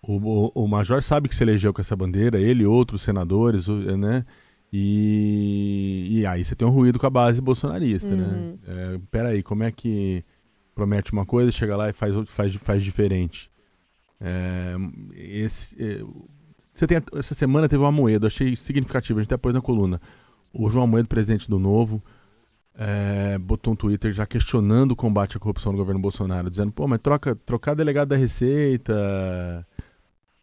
O, 0.00 0.16
o, 0.16 0.64
o 0.64 0.68
Major 0.68 1.02
sabe 1.02 1.28
que 1.28 1.34
se 1.34 1.42
elegeu 1.44 1.74
com 1.74 1.80
essa 1.80 1.94
bandeira, 1.94 2.40
ele 2.40 2.62
e 2.62 2.66
outros 2.66 3.02
senadores, 3.02 3.66
né? 3.66 4.24
E, 4.72 6.08
e 6.10 6.26
aí 6.26 6.44
você 6.44 6.56
tem 6.56 6.66
um 6.66 6.70
ruído 6.70 6.98
com 6.98 7.06
a 7.06 7.10
base 7.10 7.40
bolsonarista, 7.40 8.08
né? 8.08 8.24
uhum. 8.24 8.58
né? 8.66 8.94
É, 8.94 9.00
peraí, 9.10 9.42
como 9.42 9.62
é 9.62 9.70
que 9.70 10.24
promete 10.74 11.12
uma 11.12 11.24
coisa, 11.24 11.52
chega 11.52 11.76
lá 11.76 11.90
e 11.90 11.92
faz, 11.92 12.12
faz, 12.28 12.54
faz 12.56 12.82
diferente? 12.82 13.50
É, 14.20 14.74
esse, 15.14 15.76
é, 15.80 16.02
você 16.72 16.88
tem, 16.88 17.00
essa 17.14 17.34
semana 17.34 17.68
teve 17.68 17.82
uma 17.82 17.92
moeda, 17.92 18.26
achei 18.26 18.56
significativo, 18.56 19.20
a 19.20 19.22
gente 19.22 19.32
até 19.32 19.36
pôs 19.36 19.54
na 19.54 19.60
coluna. 19.60 20.00
O 20.54 20.70
João 20.70 20.86
Moedo, 20.86 21.08
presidente 21.08 21.50
do 21.50 21.58
Novo, 21.58 22.02
é, 22.76 23.36
botou 23.38 23.72
um 23.72 23.76
Twitter 23.76 24.12
já 24.12 24.24
questionando 24.26 24.92
o 24.92 24.96
combate 24.96 25.36
à 25.36 25.40
corrupção 25.40 25.72
no 25.72 25.78
governo 25.78 26.00
Bolsonaro, 26.00 26.48
dizendo, 26.48 26.72
pô, 26.72 26.86
mas 26.86 27.00
troca, 27.00 27.34
trocar 27.34 27.74
delegado 27.74 28.08
da 28.08 28.16
Receita, 28.16 28.94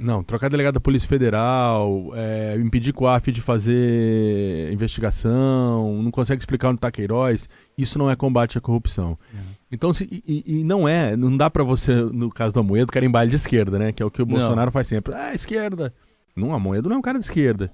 não, 0.02 0.24
trocar 0.24 0.50
delegado 0.50 0.74
da 0.74 0.80
Polícia 0.80 1.08
Federal, 1.08 2.12
é, 2.16 2.58
impedir 2.58 2.92
com 2.92 3.06
o 3.06 3.08
AF 3.08 3.32
de 3.32 3.40
fazer 3.40 4.74
investigação, 4.74 6.02
não 6.02 6.10
consegue 6.10 6.42
explicar 6.42 6.70
onde 6.70 6.78
está 6.78 6.92
Queiroz, 6.92 7.48
isso 7.78 8.00
não 8.00 8.10
é 8.10 8.16
combate 8.16 8.58
à 8.58 8.62
corrupção. 8.62 9.18
Uhum. 9.32 9.40
Então, 9.72 9.94
se, 9.94 10.06
e, 10.12 10.44
e, 10.46 10.64
não 10.64 10.88
é, 10.88 11.16
não 11.16 11.38
dá 11.38 11.52
para 11.52 11.64
você, 11.64 11.94
no 11.94 12.32
caso 12.32 12.52
do 12.52 12.60
Amoedo, 12.60 12.92
carimbar 12.92 13.28
de 13.28 13.36
esquerda, 13.36 13.78
né? 13.78 13.92
Que 13.92 14.02
é 14.02 14.06
o 14.06 14.10
que 14.10 14.22
o 14.22 14.26
Bolsonaro 14.26 14.66
não. 14.66 14.72
faz 14.72 14.88
sempre. 14.88 15.14
Ah, 15.14 15.36
esquerda. 15.36 15.94
Não, 16.36 16.54
Amoedo 16.54 16.90
não 16.90 16.96
é 16.96 17.00
um 17.00 17.04
cara 17.04 17.20
de 17.20 17.26
esquerda. 17.26 17.72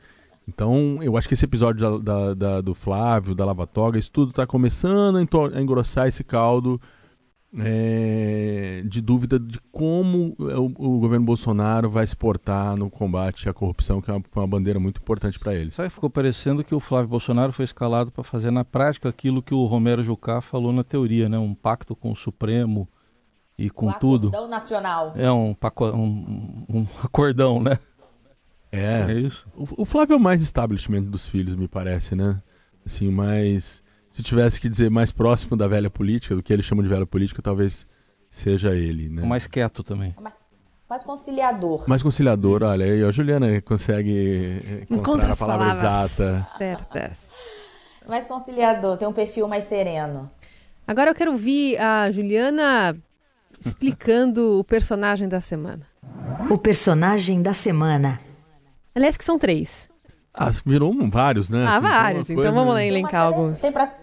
Então, 0.48 1.00
eu 1.02 1.18
acho 1.18 1.28
que 1.28 1.34
esse 1.34 1.46
episódio 1.46 2.00
da, 2.00 2.14
da, 2.14 2.34
da, 2.34 2.62
do 2.62 2.74
Flávio, 2.74 3.36
da 3.36 3.44
Lava 3.44 3.68
Toga, 3.68 4.00
isso 4.00 4.12
tudo 4.12 4.30
está 4.30 4.48
começando 4.48 5.18
a, 5.18 5.58
a 5.58 5.62
engrossar 5.62 6.08
esse 6.08 6.24
caldo 6.24 6.80
é, 7.60 8.84
de 8.86 9.02
dúvida 9.02 9.40
de 9.40 9.60
como 9.72 10.36
o, 10.38 10.66
o, 10.96 11.00
governo 11.00 11.26
Bolsonaro 11.26 11.90
vai 11.90 12.06
se 12.06 12.16
portar 12.16 12.78
no 12.78 12.90
combate 12.90 13.50
à 13.50 13.54
corrupção, 13.54 14.02
que 14.02 14.12
é 14.12 14.14
uma, 14.14 14.24
foi 14.30 14.42
uma 14.42 14.48
bandeira 14.48 14.80
muito 14.80 15.02
importante 15.02 15.40
para 15.40 15.54
ele. 15.54 15.72
Sabe, 15.72 15.90
ficou 15.90 16.10
parecendo 16.10 16.64
que 16.64 16.76
o 16.76 16.80
Flávio 16.80 17.10
Bolsonaro 17.10 17.52
foi 17.52 17.66
escalado 17.66 18.12
para 18.12 18.24
fazer 18.24 18.52
na 18.52 18.66
prática 18.66 19.10
aquilo 19.10 19.42
que 19.42 19.54
o 19.54 19.66
Romero 19.66 20.04
Jucá 20.04 20.42
falou 20.42 20.72
na 20.72 20.84
teoria, 20.84 21.30
né? 21.30 21.38
Um 21.38 21.56
pacto 21.56 21.96
com 21.96 22.12
o 22.12 22.16
Supremo 22.16 22.88
e 23.58 23.70
com 23.70 23.88
o 23.88 23.94
tudo. 23.94 24.28
Acordão 24.28 24.50
nacional. 24.50 25.14
É 25.16 25.32
um, 25.32 25.56
um, 25.94 26.66
um 26.70 26.88
acordão, 27.04 27.62
né? 27.62 27.80
É. 28.72 29.12
É 29.12 29.14
isso. 29.14 29.48
O, 29.56 29.84
o 29.84 29.86
Flávio 29.86 30.14
é 30.14 30.18
o 30.18 30.20
mais 30.20 30.42
establishment 30.42 31.04
dos 31.04 31.28
filhos, 31.28 31.56
me 31.56 31.68
parece, 31.68 32.16
né? 32.16 32.42
Assim, 32.86 33.10
mais 33.10 33.84
se 34.12 34.24
tivesse 34.24 34.60
que 34.60 34.68
dizer 34.68 34.90
mais 34.90 35.12
próximo 35.12 35.56
da 35.56 35.68
velha 35.68 35.90
política, 35.90 36.36
do 36.36 36.42
que 36.42 36.52
ele 36.52 36.64
chama 36.64 36.82
de 36.82 36.90
velha 36.90 37.06
política, 37.06 37.42
talvez 37.42 37.88
seja 38.30 38.74
ele, 38.74 39.10
né? 39.10 39.22
O 39.22 39.28
mais 39.28 39.46
quieto 39.46 39.84
também. 39.84 40.16
Mais 40.90 41.04
conciliador. 41.04 41.84
Mais 41.88 42.02
conciliador, 42.02 42.64
olha, 42.64 42.86
aí 42.86 43.04
a 43.04 43.12
Juliana 43.12 43.62
consegue 43.62 44.62
encontrar 44.90 44.98
Encontra 44.98 45.34
a 45.34 45.36
palavra 45.36 45.72
exata. 45.72 46.48
Certas. 46.58 47.30
Mais 48.08 48.26
conciliador, 48.26 48.98
tem 48.98 49.06
um 49.06 49.12
perfil 49.12 49.50
mais 49.50 49.68
sereno. 49.68 50.32
Agora 50.88 51.12
eu 51.12 51.16
quero 51.16 51.32
ouvir 51.32 51.78
a 51.78 52.10
Juliana 52.10 52.98
explicando 53.60 54.60
o 54.60 54.64
personagem 54.64 55.28
da 55.28 55.42
semana. 55.42 55.86
O 56.50 56.58
personagem 56.58 57.42
da 57.42 57.52
semana. 57.52 58.18
Aliás, 58.98 59.16
que 59.16 59.24
são 59.24 59.38
três. 59.38 59.88
Ah, 60.34 60.50
virou 60.66 60.92
um, 60.92 61.08
vários, 61.08 61.52
né? 61.52 61.64
Ah, 61.68 61.80
vários. 61.80 62.28
Então 62.32 62.52
vamos 62.52 62.74
lá 62.74 62.84
elencar 62.84 63.28
alguns. 63.28 63.62
Tem 63.62 63.72
pra 63.72 63.94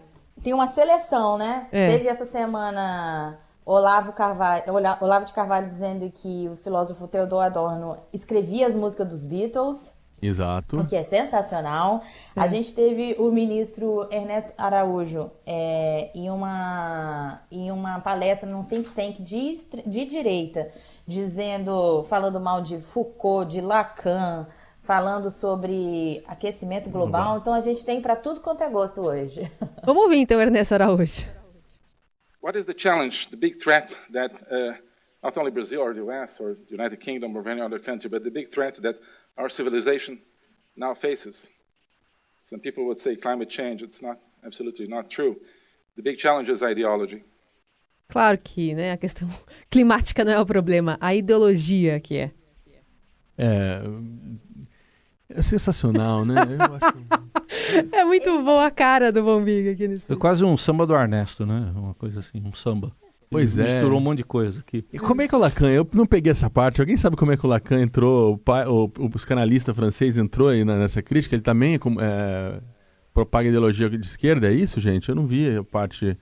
tem 0.40 0.54
uma 0.54 0.68
seleção, 0.68 1.36
né? 1.36 1.66
É. 1.72 1.88
Teve 1.88 2.06
essa 2.06 2.24
semana 2.24 3.36
Olavo, 3.66 4.12
Carvalho, 4.12 4.62
Olavo 5.00 5.24
de 5.24 5.32
Carvalho 5.32 5.66
dizendo 5.66 6.08
que 6.14 6.48
o 6.48 6.56
filósofo 6.56 7.08
Theodor 7.08 7.42
Adorno 7.42 7.96
escrevia 8.12 8.68
as 8.68 8.74
músicas 8.74 9.08
dos 9.08 9.24
Beatles. 9.24 9.92
Exato. 10.22 10.78
O 10.78 10.86
que 10.86 10.94
é 10.94 11.02
sensacional. 11.02 12.02
Sim. 12.02 12.40
A 12.40 12.46
gente 12.46 12.72
teve 12.72 13.16
o 13.18 13.32
ministro 13.32 14.06
Ernesto 14.12 14.52
Araújo 14.56 15.28
é, 15.44 16.10
em, 16.14 16.30
uma, 16.30 17.40
em 17.50 17.72
uma 17.72 17.98
palestra 17.98 18.48
num 18.48 18.62
think 18.62 18.90
tank 18.90 19.20
de, 19.20 19.58
de 19.84 20.04
direita, 20.04 20.70
dizendo, 21.04 22.04
falando 22.08 22.38
mal 22.38 22.62
de 22.62 22.78
Foucault, 22.78 23.50
de 23.50 23.60
Lacan, 23.60 24.46
falando 24.84 25.30
sobre 25.30 26.22
aquecimento 26.26 26.90
global. 26.90 27.38
Então 27.38 27.52
a 27.52 27.60
gente 27.60 27.84
tem 27.84 28.00
para 28.00 28.14
tudo 28.14 28.40
quanto 28.40 28.62
é 28.62 28.68
gosto 28.68 29.00
hoje. 29.00 29.50
Vamos 29.84 30.04
ouvir 30.04 30.18
então, 30.18 30.40
Ernesto 30.40 30.74
Araújo. 30.74 31.26
What 32.42 32.58
is 32.58 32.66
the 32.66 32.74
challenge, 32.76 33.28
the 33.30 33.36
big 33.36 33.56
threat 33.56 33.98
that 34.12 34.34
uh, 34.50 34.74
not 35.22 35.38
only 35.38 35.50
Brazil 35.50 35.80
or 35.80 35.94
the 35.94 36.02
US 36.02 36.38
or 36.40 36.56
the 36.68 36.74
United 36.74 36.98
Kingdom 36.98 37.34
or 37.34 37.48
any 37.48 37.62
other 37.62 37.80
country, 37.80 38.10
but 38.10 38.22
the 38.22 38.30
big 38.30 38.50
threat 38.50 38.80
that 38.82 39.00
our 39.38 39.48
civilization 39.48 40.18
now 40.76 40.94
faces? 40.94 41.50
Some 42.38 42.60
people 42.60 42.84
would 42.84 43.00
say 43.00 43.16
climate 43.16 43.48
change. 43.48 43.82
It's 43.82 44.02
not 44.02 44.18
absolutely 44.44 44.86
not 44.86 45.08
true. 45.08 45.36
The 45.96 46.02
big 46.02 46.18
challenge 46.18 46.50
is 46.50 46.62
ideology. 46.62 47.24
Claro 48.08 48.36
que, 48.36 48.74
né, 48.74 48.92
a 48.92 48.98
questão 48.98 49.26
climática 49.70 50.22
não 50.22 50.32
é 50.32 50.38
o 50.38 50.44
problema, 50.44 50.98
a 51.00 51.14
ideologia 51.14 51.98
que 51.98 52.18
é. 52.18 52.30
É, 53.36 53.80
é 55.28 55.42
sensacional, 55.42 56.24
né? 56.24 56.34
Acho... 56.38 57.86
é 57.92 58.04
muito 58.04 58.42
boa 58.42 58.66
a 58.66 58.70
cara 58.70 59.10
do 59.10 59.22
Bombig 59.22 59.70
aqui 59.70 59.88
nesse. 59.88 60.06
Foi 60.06 60.16
quase 60.16 60.44
um 60.44 60.56
samba 60.56 60.86
do 60.86 60.94
Ernesto, 60.94 61.46
né? 61.46 61.72
Uma 61.74 61.94
coisa 61.94 62.20
assim, 62.20 62.42
um 62.44 62.52
samba. 62.52 62.92
Pois 63.30 63.58
Ele 63.58 63.68
é. 63.68 63.74
Misturou 63.74 63.98
um 63.98 64.02
monte 64.02 64.18
de 64.18 64.24
coisa 64.24 64.60
aqui. 64.60 64.84
E 64.92 64.98
como 64.98 65.22
é 65.22 65.28
que 65.28 65.34
o 65.34 65.38
Lacan, 65.38 65.68
eu 65.70 65.88
não 65.92 66.06
peguei 66.06 66.30
essa 66.30 66.48
parte, 66.48 66.80
alguém 66.80 66.96
sabe 66.96 67.16
como 67.16 67.32
é 67.32 67.36
que 67.36 67.44
o 67.44 67.48
Lacan 67.48 67.80
entrou, 67.80 68.34
o, 68.34 68.38
pai, 68.38 68.66
o, 68.66 68.84
o 68.84 69.10
psicanalista 69.10 69.74
francês 69.74 70.16
entrou 70.16 70.48
aí 70.48 70.64
nessa 70.64 71.02
crítica? 71.02 71.34
Ele 71.34 71.42
também 71.42 71.74
é, 71.74 72.60
propaga 73.12 73.48
ideologia 73.48 73.90
de 73.90 74.06
esquerda, 74.06 74.48
é 74.48 74.52
isso, 74.52 74.80
gente? 74.80 75.08
Eu 75.08 75.14
não 75.14 75.26
vi 75.26 75.56
a 75.56 75.64
parte 75.64 76.16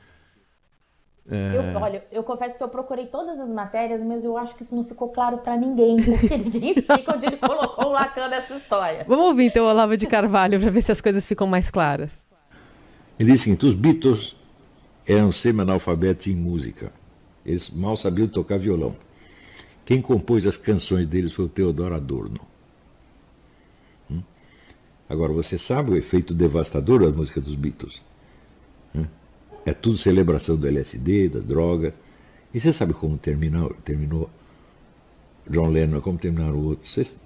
é... 1.31 1.75
Eu, 1.75 1.81
olha, 1.81 2.05
eu 2.11 2.23
confesso 2.25 2.59
que 2.59 2.65
eu 2.65 2.69
procurei 2.69 3.07
todas 3.07 3.39
as 3.39 3.49
matérias, 3.49 4.01
mas 4.03 4.25
eu 4.25 4.37
acho 4.37 4.55
que 4.57 4.65
isso 4.65 4.75
não 4.75 4.85
ficou 4.85 5.09
claro 5.09 5.39
para 5.39 5.57
ninguém, 5.57 5.97
porque 6.03 6.37
ninguém 6.37 6.75
explica 6.77 7.15
onde 7.15 7.27
ele 7.27 7.37
colocou 7.37 7.87
o 7.87 7.93
Lacan 7.93 8.29
nessa 8.29 8.55
história. 8.57 9.05
Vamos 9.07 9.27
ouvir 9.27 9.45
então 9.45 9.65
o 9.65 9.69
Olavo 9.69 9.97
de 9.97 10.07
Carvalho 10.07 10.59
para 10.61 10.71
ver 10.71 10.83
se 10.83 10.91
as 10.91 11.01
coisas 11.01 11.27
ficam 11.27 11.47
mais 11.47 11.71
claras. 11.71 12.25
Ele 13.19 13.31
disse 13.31 13.43
o 13.43 13.45
seguinte: 13.45 13.67
os 13.67 13.75
Beatles 13.75 14.37
eram 15.07 15.31
semi-analfabetos 15.31 16.27
em 16.27 16.35
música. 16.35 16.93
Eles 17.47 17.71
mal 17.71 17.97
sabiam 17.97 18.27
tocar 18.27 18.59
violão. 18.59 18.97
Quem 19.85 20.01
compôs 20.01 20.47
as 20.47 20.57
canções 20.57 21.07
deles 21.07 21.33
foi 21.33 21.45
o 21.45 21.49
Theodor 21.49 21.93
Adorno. 21.93 22.41
Hum? 24.11 24.23
Agora, 25.09 25.33
você 25.33 25.59
sabe 25.59 25.91
o 25.91 25.97
efeito 25.97 26.35
devastador 26.35 27.01
da 27.01 27.17
música 27.17 27.41
dos 27.41 27.55
Beatles? 27.55 28.01
É 29.65 29.73
tudo 29.73 29.97
celebração 29.97 30.57
do 30.57 30.67
LSD, 30.67 31.29
da 31.29 31.41
droga. 31.41 31.95
E 32.53 32.61
você 32.61 32.73
sabe 32.73 32.93
como 32.93 33.17
terminou, 33.17 33.75
terminou 33.85 34.29
John 35.49 35.69
Lennon, 35.69 36.01
como 36.01 36.19
terminaram 36.19 36.59
outros? 36.59 36.93
Vocês, 36.93 37.17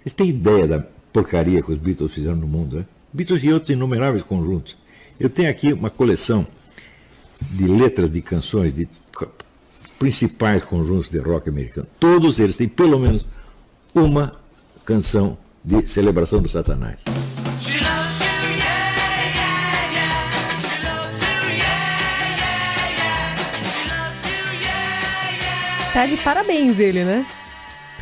vocês 0.00 0.12
têm 0.12 0.28
ideia 0.28 0.66
da 0.66 0.80
porcaria 1.12 1.62
que 1.62 1.72
os 1.72 1.78
Beatles 1.78 2.12
fizeram 2.12 2.36
no 2.36 2.46
mundo, 2.46 2.78
né? 2.78 2.86
Beatles 3.12 3.42
e 3.42 3.52
outros 3.52 3.70
inumeráveis 3.70 4.22
conjuntos. 4.22 4.76
Eu 5.20 5.30
tenho 5.30 5.50
aqui 5.50 5.72
uma 5.72 5.90
coleção 5.90 6.46
de 7.50 7.66
letras 7.66 8.10
de 8.10 8.20
canções 8.22 8.74
de 8.74 8.88
principais 9.98 10.64
conjuntos 10.64 11.10
de 11.10 11.18
rock 11.18 11.48
americano. 11.48 11.86
Todos 12.00 12.40
eles 12.40 12.56
têm 12.56 12.68
pelo 12.68 12.98
menos 12.98 13.24
uma 13.94 14.34
canção 14.84 15.38
de 15.64 15.86
celebração 15.86 16.40
do 16.40 16.48
Satanás. 16.48 17.04
Tá 25.92 26.06
de 26.06 26.16
parabéns 26.16 26.78
ele, 26.78 27.04
né? 27.04 27.26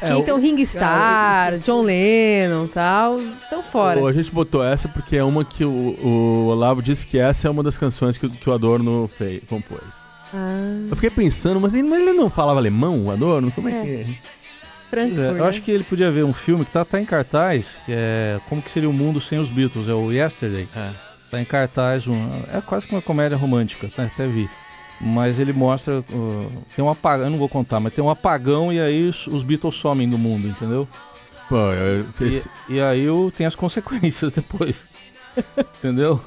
É, 0.00 0.16
então, 0.16 0.40
Ring 0.40 0.64
Star, 0.64 1.58
John 1.58 1.82
Lennon 1.82 2.66
tal, 2.68 3.20
estão 3.20 3.62
fora. 3.62 4.00
A 4.06 4.12
gente 4.12 4.32
botou 4.32 4.64
essa 4.64 4.88
porque 4.88 5.16
é 5.16 5.24
uma 5.24 5.44
que 5.44 5.64
o, 5.64 5.68
o 5.70 6.46
Olavo 6.46 6.80
disse 6.80 7.04
que 7.04 7.18
essa 7.18 7.48
é 7.48 7.50
uma 7.50 7.62
das 7.62 7.76
canções 7.76 8.16
que, 8.16 8.28
que 8.28 8.48
o 8.48 8.52
Adorno 8.52 9.10
fez, 9.18 9.42
compôs. 9.46 9.82
Ah. 10.32 10.86
Eu 10.88 10.94
fiquei 10.94 11.10
pensando, 11.10 11.60
mas 11.60 11.74
ele, 11.74 11.82
mas 11.82 12.00
ele, 12.00 12.12
não 12.12 12.30
falava 12.30 12.60
alemão, 12.60 12.98
o 13.06 13.10
Adorno? 13.10 13.50
Como 13.50 13.68
é, 13.68 13.72
é. 13.72 13.82
que 13.82 13.90
é? 13.90 14.14
Frankfurt, 14.88 15.36
é, 15.36 15.38
eu 15.38 15.44
acho 15.44 15.60
que 15.60 15.70
ele 15.70 15.84
podia 15.84 16.10
ver 16.10 16.24
um 16.24 16.32
filme 16.32 16.64
que 16.64 16.70
tá, 16.70 16.84
tá 16.84 17.00
em 17.00 17.04
cartaz, 17.04 17.76
que 17.84 17.92
é 17.92 18.40
Como 18.48 18.62
que 18.62 18.70
seria 18.70 18.88
o 18.88 18.92
mundo 18.92 19.20
sem 19.20 19.38
os 19.38 19.50
Beatles, 19.50 19.88
é 19.88 19.92
o 19.92 20.10
Yesterday. 20.10 20.66
É. 20.76 20.90
Tá 21.30 21.40
em 21.40 21.44
cartaz, 21.44 22.06
um, 22.06 22.42
é 22.52 22.60
quase 22.60 22.86
que 22.86 22.94
uma 22.94 23.02
comédia 23.02 23.36
romântica, 23.36 23.88
tá, 23.94 24.04
até 24.04 24.26
vi 24.26 24.48
mas 25.00 25.38
ele 25.38 25.52
mostra. 25.52 26.00
Uh, 26.10 26.50
tem 26.76 26.84
um 26.84 26.90
apagão, 26.90 27.26
eu 27.26 27.30
não 27.30 27.38
vou 27.38 27.48
contar, 27.48 27.80
mas 27.80 27.94
tem 27.94 28.04
um 28.04 28.10
apagão 28.10 28.72
e 28.72 28.80
aí 28.80 29.08
os, 29.08 29.26
os 29.26 29.42
Beatles 29.42 29.74
somem 29.76 30.08
do 30.08 30.18
mundo, 30.18 30.46
entendeu? 30.46 30.86
Pô, 31.48 31.56
eu, 31.72 32.06
e, 32.20 32.74
e, 32.74 32.80
aí 32.80 33.02
eu, 33.02 33.32
tem 33.36 33.46
as 33.46 33.54
consequências 33.56 34.32
depois. 34.32 34.84
entendeu? 35.78 36.20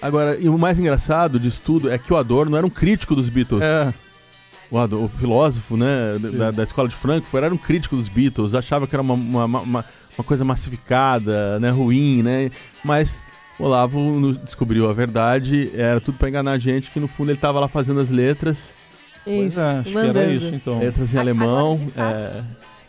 Agora, 0.00 0.36
e 0.36 0.48
o 0.48 0.58
mais 0.58 0.78
engraçado 0.78 1.38
disso 1.38 1.60
tudo 1.64 1.90
é 1.90 1.98
que 1.98 2.12
o 2.12 2.16
Adorno 2.16 2.56
era 2.56 2.66
um 2.66 2.70
crítico 2.70 3.14
dos 3.14 3.28
Beatles. 3.28 3.62
É. 3.62 3.92
O, 4.70 4.78
Adorno, 4.78 5.06
o 5.06 5.08
filósofo 5.08 5.76
né, 5.76 6.18
da, 6.18 6.50
da, 6.50 6.62
escola 6.62 6.88
de 6.88 6.94
Frankfurt 6.94 7.44
era 7.44 7.54
um 7.54 7.58
crítico 7.58 7.96
dos 7.96 8.08
Beatles, 8.08 8.54
achava 8.54 8.86
que 8.86 8.94
era 8.94 9.02
uma, 9.02 9.14
uma, 9.14 9.44
uma, 9.44 9.84
uma 10.18 10.24
coisa 10.24 10.44
massificada, 10.44 11.58
né, 11.60 11.70
ruim, 11.70 12.22
né? 12.22 12.50
Mas 12.82 13.24
o 13.58 13.64
Olavo 13.64 14.34
descobriu 14.44 14.88
a 14.88 14.92
verdade, 14.92 15.70
era 15.74 16.00
tudo 16.00 16.18
para 16.18 16.28
enganar 16.28 16.52
a 16.52 16.58
gente, 16.58 16.90
que 16.90 17.00
no 17.00 17.08
fundo 17.08 17.30
ele 17.30 17.38
estava 17.38 17.60
lá 17.60 17.68
fazendo 17.68 18.00
as 18.00 18.10
letras. 18.10 18.70
Isso, 19.26 19.58
é, 19.58 19.78
acho 19.78 19.90
mandando. 19.90 20.12
que 20.12 20.18
era 20.18 20.32
isso, 20.32 20.54
então. 20.54 20.78
Letras 20.78 21.14
em 21.14 21.18
alemão, 21.18 21.80
é, 21.96 22.42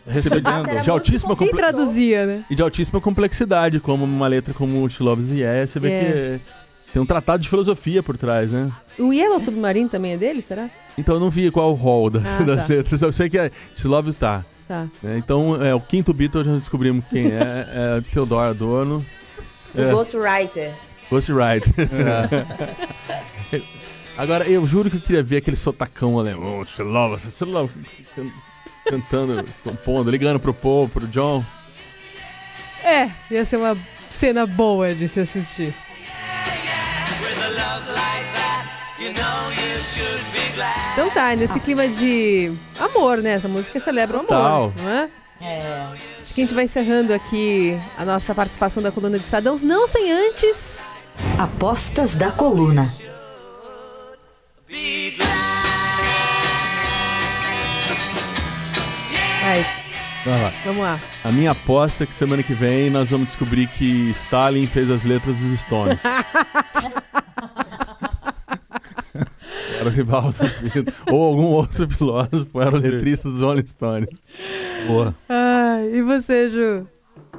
recebendo 0.06 0.82
de 0.82 0.90
altíssima 0.90 1.36
Quem 1.36 1.50
traduzia, 1.50 2.26
né? 2.26 2.44
E 2.50 2.54
de 2.54 2.62
altíssima 2.62 3.00
complexidade, 3.00 3.80
como 3.80 4.04
uma 4.04 4.26
letra 4.26 4.52
como 4.52 4.88
She 4.90 5.02
Loves 5.02 5.30
Yeah, 5.30 5.66
você 5.66 5.80
vê 5.80 5.88
yeah. 5.88 6.38
que 6.38 6.92
tem 6.92 7.02
um 7.02 7.06
tratado 7.06 7.42
de 7.42 7.48
filosofia 7.48 8.02
por 8.02 8.16
trás, 8.16 8.50
né? 8.50 8.70
O 8.98 9.12
Yellow 9.12 9.40
Submarine 9.40 9.88
também 9.88 10.12
é 10.12 10.16
dele, 10.16 10.42
será? 10.42 10.68
Então 10.96 11.16
eu 11.16 11.20
não 11.20 11.30
vi 11.30 11.50
qual 11.50 11.70
o 11.70 11.74
rol 11.74 12.10
das, 12.10 12.24
ah, 12.24 12.42
das 12.44 12.66
tá. 12.66 12.74
letras, 12.74 13.02
eu 13.02 13.12
sei 13.12 13.28
que 13.28 13.38
é 13.38 13.50
She 13.76 13.86
Loves 13.86 14.16
tá. 14.16 14.44
Tá. 14.66 14.86
É, 15.04 15.16
então, 15.16 15.62
é, 15.62 15.74
o 15.74 15.80
quinto 15.80 16.12
Beatle 16.12 16.42
já 16.42 16.52
descobrimos 16.54 17.04
quem 17.06 17.26
é, 17.26 17.66
é 17.70 18.02
Theodore 18.12 18.50
Adorno. 18.50 19.04
O 19.76 19.80
é. 19.80 19.90
Ghostwriter. 19.90 20.72
Ghostwriter. 21.10 21.72
É. 23.52 23.60
Agora, 24.16 24.48
eu 24.48 24.66
juro 24.66 24.90
que 24.90 24.96
eu 24.96 25.00
queria 25.00 25.22
ver 25.22 25.36
aquele 25.36 25.56
sotacão 25.56 26.18
alemão, 26.18 26.62
Slova, 26.62 27.20
Slova, 27.30 27.70
cantando, 28.88 29.44
compondo, 29.62 30.10
ligando 30.10 30.40
pro 30.40 30.54
Paul, 30.54 30.88
pro 30.88 31.06
John. 31.06 31.44
É, 32.82 33.10
ia 33.30 33.44
ser 33.44 33.58
uma 33.58 33.76
cena 34.10 34.46
boa 34.46 34.94
de 34.94 35.06
se 35.06 35.20
assistir. 35.20 35.74
Então 40.92 41.10
tá, 41.10 41.36
nesse 41.36 41.60
clima 41.60 41.86
de 41.86 42.50
amor, 42.80 43.18
né? 43.18 43.32
Essa 43.32 43.48
música 43.48 43.78
celebra 43.78 44.16
o 44.16 44.20
amor, 44.20 44.28
Total. 44.28 44.72
não 44.78 44.90
é? 44.90 45.10
É. 45.40 45.86
Acho 46.22 46.34
que 46.34 46.40
a 46.40 46.44
gente 46.44 46.54
vai 46.54 46.64
encerrando 46.64 47.12
aqui 47.12 47.78
a 47.96 48.04
nossa 48.04 48.34
participação 48.34 48.82
da 48.82 48.90
coluna 48.90 49.18
de 49.18 49.24
Estadão, 49.24 49.58
não 49.58 49.86
sem 49.86 50.10
antes. 50.10 50.78
Apostas 51.38 52.14
da 52.14 52.30
coluna. 52.30 52.90
Vai, 59.42 59.64
Vai 60.24 60.42
lá. 60.42 60.52
vamos 60.64 60.82
lá. 60.82 61.00
A 61.22 61.30
minha 61.30 61.52
aposta 61.52 62.02
é 62.02 62.06
que 62.06 62.14
semana 62.14 62.42
que 62.42 62.52
vem 62.52 62.90
nós 62.90 63.08
vamos 63.10 63.28
descobrir 63.28 63.68
que 63.68 64.10
Stalin 64.10 64.66
fez 64.66 64.90
as 64.90 65.04
letras 65.04 65.36
dos 65.36 65.60
Stones. 65.60 65.98
era 69.86 69.88
o 69.88 69.90
rival 69.90 70.22
do 70.32 70.60
Beatles. 70.60 70.94
Ou 71.10 71.24
algum 71.24 71.52
outro 71.52 71.88
filósofo 71.88 72.60
era 72.60 72.74
o 72.74 72.78
letrista 72.78 73.28
dos 73.28 73.42
Rolling 73.42 73.66
Stones. 73.66 74.08
Boa. 74.86 75.14
Ai, 75.28 75.90
e 75.94 76.02
você, 76.02 76.48
Ju? 76.48 76.86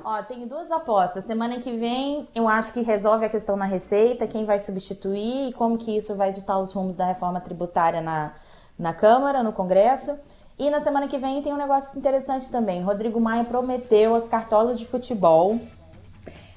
Ó, 0.04 0.24
tenho 0.24 0.48
duas 0.48 0.72
apostas. 0.72 1.26
Semana 1.26 1.60
que 1.60 1.76
vem 1.76 2.28
eu 2.34 2.48
acho 2.48 2.72
que 2.72 2.82
resolve 2.82 3.26
a 3.26 3.30
questão 3.30 3.58
na 3.58 3.66
receita, 3.66 4.28
quem 4.28 4.46
vai 4.46 4.60
substituir 4.60 5.50
e 5.50 5.54
como 5.54 5.78
que 5.78 5.96
isso 5.96 6.16
vai 6.16 6.32
ditar 6.32 6.60
os 6.60 6.72
rumos 6.72 6.96
da 6.96 7.06
reforma 7.06 7.42
tributária 7.42 8.02
na, 8.02 8.34
na 8.80 8.94
Câmara, 8.94 9.44
no 9.44 9.52
Congresso. 9.52 10.18
E 10.58 10.70
na 10.70 10.80
semana 10.80 11.08
que 11.08 11.18
vem 11.18 11.42
tem 11.42 11.54
um 11.54 11.58
negócio 11.58 11.98
interessante 11.98 12.50
também. 12.50 12.82
Rodrigo 12.82 13.20
Maia 13.20 13.44
prometeu 13.44 14.16
aos 14.16 14.28
cartolas 14.28 14.80
de 14.80 14.86
futebol 14.86 15.60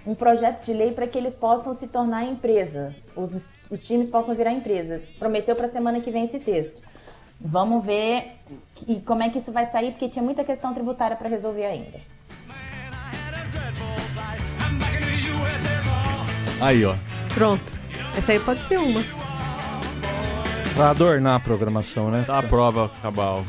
um 0.06 0.14
projeto 0.14 0.64
de 0.64 0.72
lei 0.72 0.92
para 0.92 1.06
que 1.06 1.18
eles 1.18 1.34
possam 1.34 1.74
se 1.74 1.86
tornar 1.86 2.24
empresas, 2.24 2.94
os, 3.14 3.46
os 3.70 3.84
times 3.84 4.08
possam 4.08 4.34
virar 4.34 4.52
empresas. 4.52 5.00
Prometeu 5.18 5.54
para 5.56 5.68
semana 5.68 6.00
que 6.00 6.10
vem 6.10 6.24
esse 6.24 6.38
texto. 6.38 6.82
Vamos 7.40 7.84
ver 7.84 8.36
que- 8.74 9.00
como 9.02 9.22
é 9.22 9.30
que 9.30 9.38
isso 9.38 9.52
vai 9.52 9.70
sair, 9.70 9.92
porque 9.92 10.08
tinha 10.08 10.22
muita 10.22 10.44
questão 10.44 10.74
tributária 10.74 11.16
para 11.16 11.28
resolver 11.28 11.64
ainda. 11.64 11.98
Aí, 16.60 16.84
ó. 16.84 16.94
Pronto. 17.32 17.80
Essa 18.16 18.32
aí 18.32 18.40
pode 18.40 18.62
ser 18.64 18.78
uma. 18.78 19.02
Pra 20.74 20.90
adornar 20.90 21.36
a 21.36 21.40
programação, 21.40 22.10
né? 22.10 22.24
Tá 22.26 22.38
a 22.38 22.42
prova 22.42 22.90
cabal. 23.00 23.44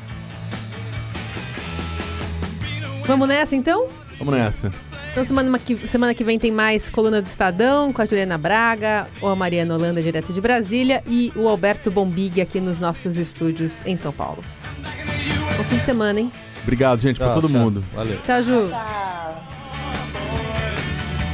Vamos 3.05 3.27
nessa 3.27 3.55
então? 3.55 3.87
Vamos 4.17 4.33
nessa. 4.35 4.71
Então 5.11 5.25
semana 5.25 5.59
que, 5.59 5.75
semana 5.87 6.13
que 6.13 6.23
vem 6.23 6.39
tem 6.39 6.51
mais 6.51 6.89
coluna 6.89 7.21
do 7.21 7.25
Estadão 7.25 7.91
com 7.91 8.01
a 8.01 8.05
Juliana 8.05 8.37
Braga, 8.37 9.07
ou 9.19 9.29
a 9.29 9.35
Mariana 9.35 9.73
Holanda, 9.75 10.01
direto 10.01 10.31
de 10.31 10.39
Brasília, 10.39 11.03
e 11.05 11.33
o 11.35 11.49
Alberto 11.49 11.91
Bombig 11.91 12.39
aqui 12.39 12.61
nos 12.61 12.79
nossos 12.79 13.17
estúdios 13.17 13.85
em 13.85 13.97
São 13.97 14.13
Paulo. 14.13 14.41
Bom 15.57 15.63
fim 15.65 15.77
de 15.77 15.85
semana, 15.85 16.21
hein? 16.21 16.31
Obrigado, 16.63 16.99
gente, 17.01 17.17
pra 17.17 17.27
Tchau, 17.27 17.41
todo 17.41 17.49
tchau. 17.49 17.59
mundo. 17.59 17.83
Valeu. 17.93 18.17
Tchau, 18.23 18.41
Ju. 18.41 18.69
Tchau. 18.69 19.43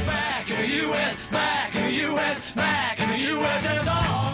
Back 0.06 0.50
in 0.50 0.56
the 0.56 0.86
U.S., 0.86 1.26
back 1.30 1.76
in 1.78 1.82
the 1.82 2.06
U.S., 2.10 2.50
back 2.56 3.00
in 3.00 3.08
the 3.08 3.32
USSR. 3.32 4.27